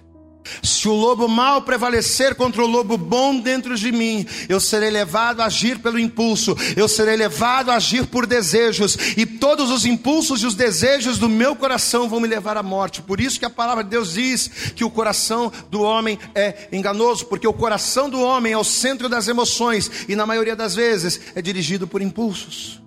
[0.61, 5.41] se o lobo mau prevalecer contra o lobo bom dentro de mim, eu serei levado
[5.41, 10.41] a agir pelo impulso, eu serei levado a agir por desejos, e todos os impulsos
[10.43, 13.01] e os desejos do meu coração vão me levar à morte.
[13.01, 17.25] Por isso que a palavra de Deus diz que o coração do homem é enganoso,
[17.25, 21.19] porque o coração do homem é o centro das emoções e na maioria das vezes
[21.35, 22.81] é dirigido por impulsos.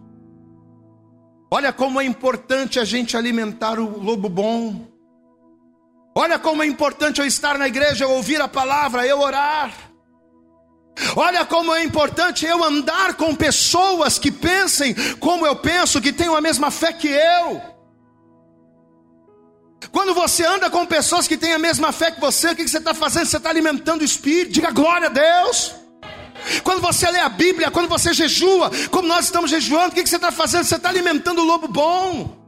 [1.51, 4.94] Olha como é importante a gente alimentar o lobo bom.
[6.15, 9.73] Olha como é importante eu estar na igreja, eu ouvir a palavra, eu orar.
[11.17, 16.37] Olha como é importante eu andar com pessoas que pensem como eu penso, que tenham
[16.37, 17.61] a mesma fé que eu.
[19.91, 22.79] Quando você anda com pessoas que têm a mesma fé que você, o que você
[22.79, 23.27] está fazendo?
[23.27, 25.75] Você está alimentando o Espírito, diga glória a Deus.
[26.63, 30.17] Quando você lê a Bíblia, quando você jejua, como nós estamos jejuando, o que você
[30.17, 30.65] está fazendo?
[30.65, 32.44] Você está alimentando o lobo bom.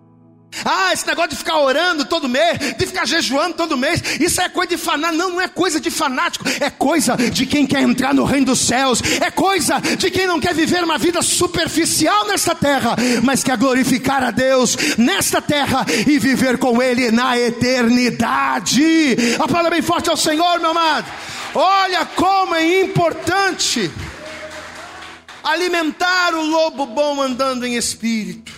[0.64, 4.48] Ah, esse negócio de ficar orando todo mês, de ficar jejuando todo mês, isso é
[4.48, 5.18] coisa de fanático.
[5.18, 8.61] Não, não é coisa de fanático, é coisa de quem quer entrar no reino dos
[8.61, 13.57] céus, é coisa de quem não quer viver uma vida superficial nesta terra, mas quer
[13.57, 19.16] glorificar a Deus nesta terra e viver com Ele na eternidade.
[19.38, 21.07] A palavra bem forte ao Senhor, meu amado.
[21.54, 23.90] Olha como é importante
[25.42, 28.52] alimentar o lobo bom andando em espírito.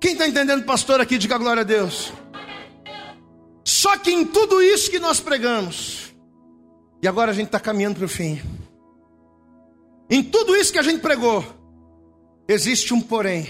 [0.00, 2.12] Quem está entendendo, pastor, aqui, diga glória a Deus.
[3.64, 6.14] Só que em tudo isso que nós pregamos,
[7.02, 8.40] e agora a gente está caminhando para o fim,
[10.08, 11.44] em tudo isso que a gente pregou,
[12.46, 13.48] existe um porém.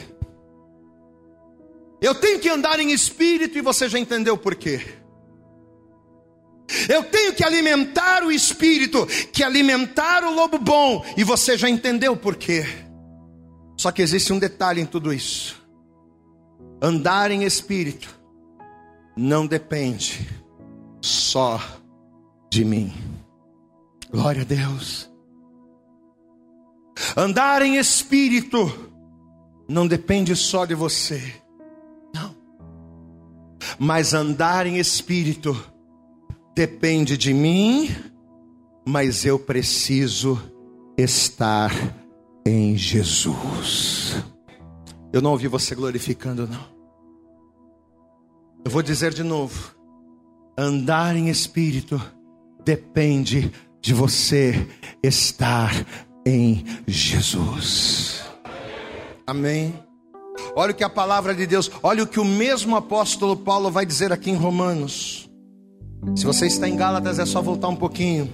[2.01, 4.81] Eu tenho que andar em espírito e você já entendeu por quê.
[6.89, 12.17] Eu tenho que alimentar o espírito, que alimentar o lobo bom, e você já entendeu
[12.17, 12.65] por quê.
[13.77, 15.56] Só que existe um detalhe em tudo isso.
[16.81, 18.15] Andar em espírito
[19.17, 20.29] não depende
[21.01, 21.61] só
[22.51, 22.93] de mim.
[24.11, 25.11] Glória a Deus.
[27.17, 28.71] Andar em espírito
[29.69, 31.35] não depende só de você.
[32.15, 32.35] Não.
[33.79, 35.57] Mas andar em espírito
[36.55, 37.95] depende de mim,
[38.87, 40.41] mas eu preciso
[40.97, 41.73] estar
[42.45, 44.15] em Jesus.
[45.17, 46.67] Eu não ouvi você glorificando, não.
[48.63, 49.75] Eu vou dizer de novo:
[50.59, 51.99] andar em espírito
[52.63, 53.51] depende
[53.81, 54.69] de você
[55.03, 55.73] estar
[56.27, 58.25] em Jesus.
[59.27, 59.75] Amém.
[60.55, 63.87] Olha o que a palavra de Deus, olha o que o mesmo apóstolo Paulo vai
[63.87, 65.31] dizer aqui em Romanos.
[66.15, 68.31] Se você está em Gálatas, é só voltar um pouquinho.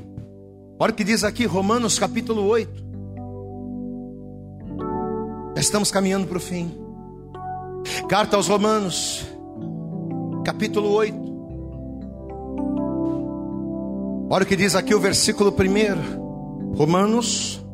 [0.80, 2.91] Olha o que diz aqui, Romanos capítulo 8.
[5.62, 6.76] Estamos caminhando para o fim.
[8.08, 9.24] Carta aos Romanos,
[10.44, 11.16] capítulo 8.
[14.28, 16.74] Olha o que diz aqui o versículo 1.
[16.74, 17.64] Romanos,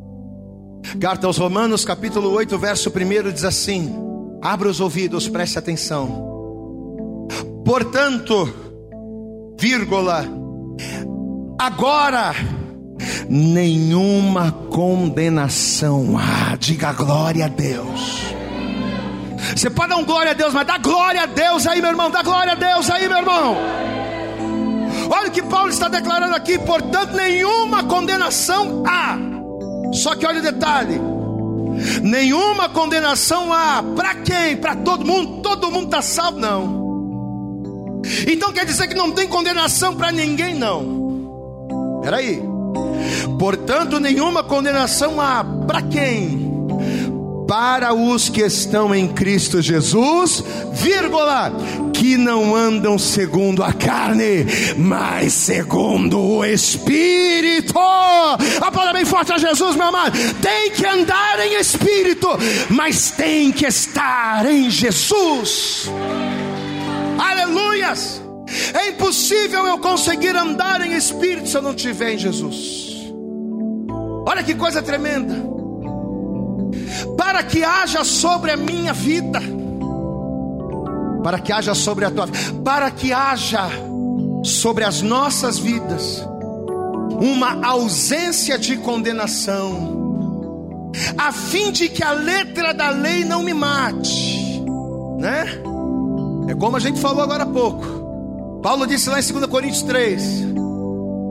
[1.01, 3.91] carta aos Romanos, capítulo 8, verso 1 diz assim:
[4.39, 7.27] Abra os ouvidos, preste atenção.
[7.65, 8.53] Portanto,
[9.59, 10.25] vírgula,
[11.57, 12.35] agora
[13.29, 16.55] nenhuma condenação há.
[16.55, 18.35] Diga glória a Deus.
[19.55, 22.11] Você pode dar um glória a Deus, mas dá glória a Deus aí, meu irmão.
[22.11, 23.57] Dá glória a Deus aí, meu irmão.
[25.09, 26.57] Olha o que Paulo está declarando aqui.
[26.59, 29.17] Portanto, nenhuma condenação há.
[29.93, 30.99] Só que olha o detalhe.
[32.01, 33.83] Nenhuma condenação há.
[33.95, 34.57] Para quem?
[34.57, 35.41] Para todo mundo?
[35.41, 36.39] Todo mundo está salvo?
[36.39, 38.01] Não.
[38.27, 40.53] Então quer dizer que não tem condenação para ninguém?
[40.53, 42.01] Não.
[42.01, 42.48] Peraí.
[43.37, 46.49] Portanto, nenhuma condenação há para quem?
[47.47, 50.43] Para os que estão em Cristo Jesus,
[50.73, 51.51] vírgula,
[51.93, 54.45] que não andam segundo a carne,
[54.77, 57.73] mas segundo o Espírito.
[57.77, 60.17] A bem forte a Jesus, meu amado.
[60.41, 62.27] Tem que andar em Espírito,
[62.69, 65.89] mas tem que estar em Jesus.
[67.17, 68.21] Aleluias.
[68.73, 72.88] É impossível eu conseguir andar em espírito se eu não estiver em Jesus.
[74.29, 75.33] Olha que coisa tremenda.
[77.17, 79.41] Para que haja sobre a minha vida,
[81.23, 83.67] para que haja sobre a tua vida, para que haja
[84.43, 86.23] sobre as nossas vidas
[87.19, 94.61] uma ausência de condenação, a fim de que a letra da lei não me mate,
[95.17, 95.45] né?
[96.47, 98.59] É como a gente falou agora há pouco.
[98.61, 100.21] Paulo disse lá em 2 Coríntios 3: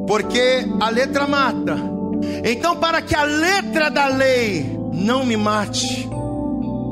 [0.09, 1.98] Porque a letra mata.
[2.45, 6.09] Então, para que a letra da lei não me mate,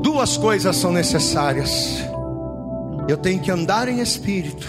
[0.01, 2.03] duas coisas são necessárias.
[3.07, 4.67] Eu tenho que andar em espírito,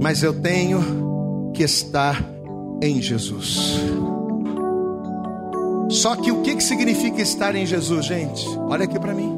[0.00, 2.22] mas eu tenho que estar
[2.82, 3.80] em Jesus.
[5.88, 8.46] Só que o que, que significa estar em Jesus, gente?
[8.68, 9.32] Olha aqui para mim.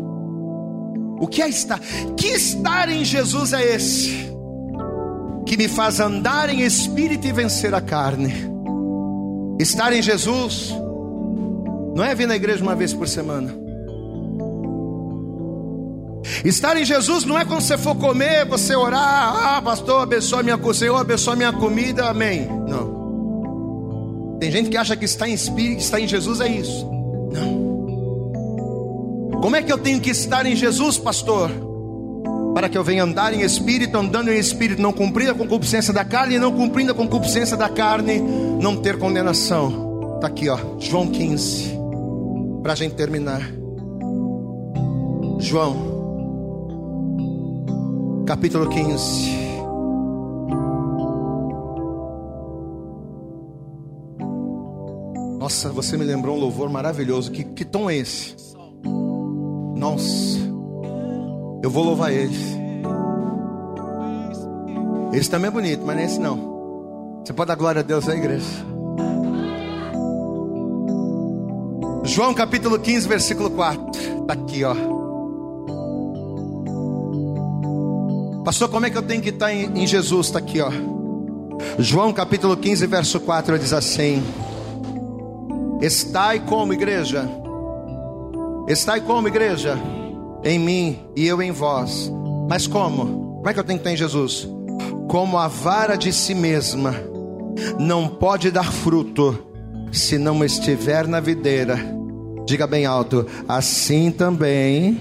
[1.21, 1.79] O que é estar?
[2.17, 4.33] Que estar em Jesus é esse?
[5.45, 8.58] Que me faz andar em espírito e vencer a carne.
[9.59, 10.73] Estar em Jesus
[11.95, 13.53] não é vir na igreja uma vez por semana.
[16.45, 20.57] Estar em Jesus não é quando você for comer, você orar, ah, pastor, abençoa minha
[20.57, 22.47] comida, Senhor, abençoa minha comida, amém.
[22.69, 24.39] Não.
[24.39, 26.89] Tem gente que acha que estar em espírito, estar em Jesus é isso.
[27.33, 27.59] Não.
[29.41, 31.51] Como é que eu tenho que estar em Jesus, pastor?
[32.59, 36.05] Para que eu venha andar em espírito, andando em espírito, não cumprindo a concupiscência da
[36.05, 40.17] carne, e não cumprindo a concupiscência da carne, não ter condenação.
[40.17, 41.79] Está aqui, ó, João 15,
[42.61, 43.49] para a gente terminar.
[45.39, 45.77] João,
[48.27, 49.31] capítulo 15.
[55.39, 57.31] Nossa, você me lembrou um louvor maravilhoso.
[57.31, 58.35] Que, que tom é esse?
[59.77, 60.48] Nossa,
[61.63, 62.57] eu vou louvar eles.
[65.13, 67.21] Eles também é bonito, mas nesse não.
[67.25, 68.47] Você pode dar glória a Deus aí, igreja?
[72.05, 73.83] João capítulo 15, versículo 4.
[74.23, 74.75] Está aqui, ó.
[78.45, 80.29] Pastor, como é que eu tenho que estar em, em Jesus?
[80.29, 80.71] Está aqui, ó.
[81.79, 84.23] João capítulo 15, verso 4 diz assim:
[85.81, 87.29] Estai como igreja
[88.69, 89.79] Estai como igreja?
[90.45, 92.11] Em mim e eu em vós.
[92.49, 93.37] Mas como?
[93.37, 94.49] Como é que eu tenho que ter em Jesus?
[95.09, 96.95] Como a vara de si mesma
[97.79, 99.47] não pode dar fruto
[99.93, 101.79] se não estiver na videira.
[102.47, 105.01] Diga bem alto: assim também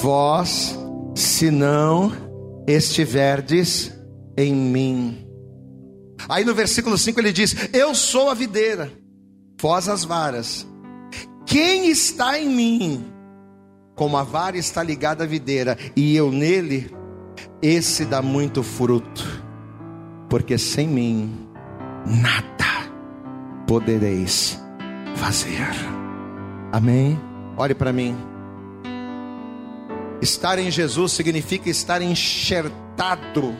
[0.00, 0.78] vós,
[1.14, 2.12] se não
[2.66, 3.92] estiverdes
[4.36, 5.26] em mim.
[6.28, 8.90] Aí no versículo 5 ele diz: Eu sou a videira,
[9.60, 10.66] vós as varas.
[11.46, 13.11] Quem está em mim,
[14.02, 16.92] como a vara está ligada à videira, e eu nele,
[17.62, 19.24] esse dá muito fruto,
[20.28, 21.46] porque sem mim
[22.04, 22.90] nada
[23.64, 24.60] podereis
[25.14, 25.68] fazer.
[26.72, 27.16] Amém?
[27.56, 28.16] Olhe para mim.
[30.20, 33.54] Estar em Jesus significa estar enxertado.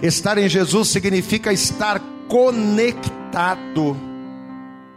[0.00, 3.96] Estar em Jesus significa estar conectado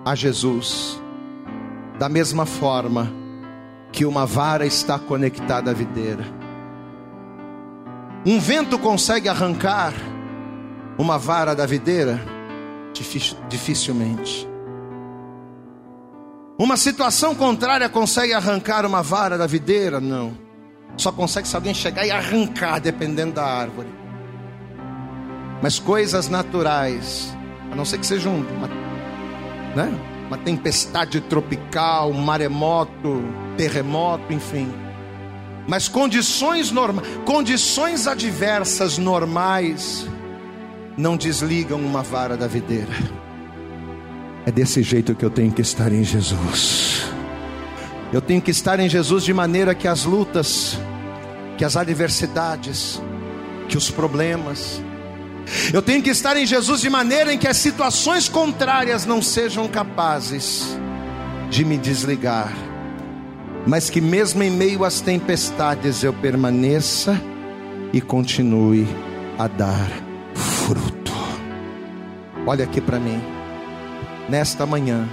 [0.06, 1.02] a Jesus,
[1.98, 3.17] da mesma forma
[3.98, 6.24] que uma vara está conectada à videira.
[8.24, 9.92] Um vento consegue arrancar
[11.00, 12.22] uma vara da videira?
[13.50, 14.48] Dificilmente.
[16.60, 20.00] Uma situação contrária consegue arrancar uma vara da videira?
[20.00, 20.38] Não.
[20.96, 23.90] Só consegue se alguém chegar e arrancar, dependendo da árvore.
[25.60, 27.36] Mas coisas naturais,
[27.72, 28.68] a não ser que seja uma
[29.76, 29.92] né?
[30.28, 34.72] Uma tempestade tropical, um maremoto, terremoto, enfim.
[35.68, 40.08] Mas condições normais, condições adversas normais
[40.98, 42.94] não desligam uma vara da videira.
[44.46, 47.04] É desse jeito que eu tenho que estar em Jesus.
[48.14, 50.80] Eu tenho que estar em Jesus de maneira que as lutas,
[51.58, 53.02] que as adversidades,
[53.68, 54.82] que os problemas,
[55.74, 59.68] eu tenho que estar em Jesus de maneira em que as situações contrárias não sejam
[59.68, 60.78] capazes
[61.50, 62.54] de me desligar,
[63.68, 67.20] mas que mesmo em meio às tempestades eu permaneça
[67.92, 68.88] e continue
[69.38, 69.90] a dar
[70.34, 71.14] fruto.
[72.46, 73.22] Olha aqui para mim,
[74.30, 75.08] nesta manhã,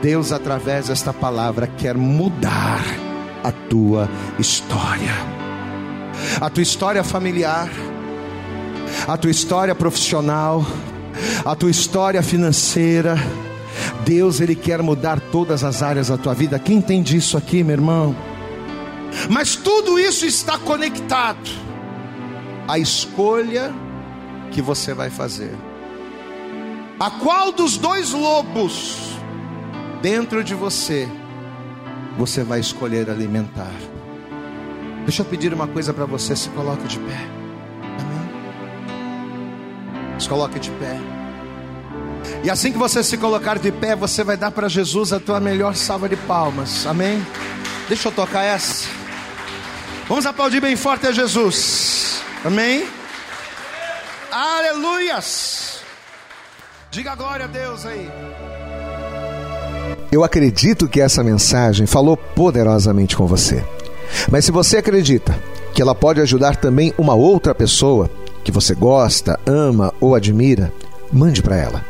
[0.00, 2.82] Deus, através desta palavra, quer mudar
[3.42, 5.12] a tua história,
[6.40, 7.68] a tua história familiar
[9.06, 10.64] a tua história profissional,
[11.44, 13.16] a tua história financeira.
[14.10, 16.58] Deus, Ele quer mudar todas as áreas da tua vida.
[16.58, 18.16] Quem entende isso aqui, meu irmão?
[19.30, 21.48] Mas tudo isso está conectado
[22.66, 23.72] a escolha
[24.50, 25.54] que você vai fazer.
[26.98, 29.12] A qual dos dois lobos
[30.02, 31.08] dentro de você
[32.18, 33.70] você vai escolher alimentar?
[35.04, 37.28] Deixa eu pedir uma coisa para você, se coloque de pé.
[38.00, 38.28] Amém.
[40.18, 41.19] Se coloque de pé.
[42.42, 45.38] E assim que você se colocar de pé, você vai dar para Jesus a tua
[45.38, 46.86] melhor salva de palmas.
[46.86, 47.24] Amém.
[47.86, 48.88] Deixa eu tocar essa.
[50.08, 52.22] Vamos aplaudir bem forte a Jesus.
[52.44, 52.86] Amém.
[54.30, 55.80] Aleluias.
[56.90, 58.10] Diga glória a Deus aí.
[60.10, 63.64] Eu acredito que essa mensagem falou poderosamente com você.
[64.30, 65.38] Mas se você acredita
[65.74, 68.10] que ela pode ajudar também uma outra pessoa
[68.42, 70.72] que você gosta, ama ou admira,
[71.12, 71.89] mande para ela.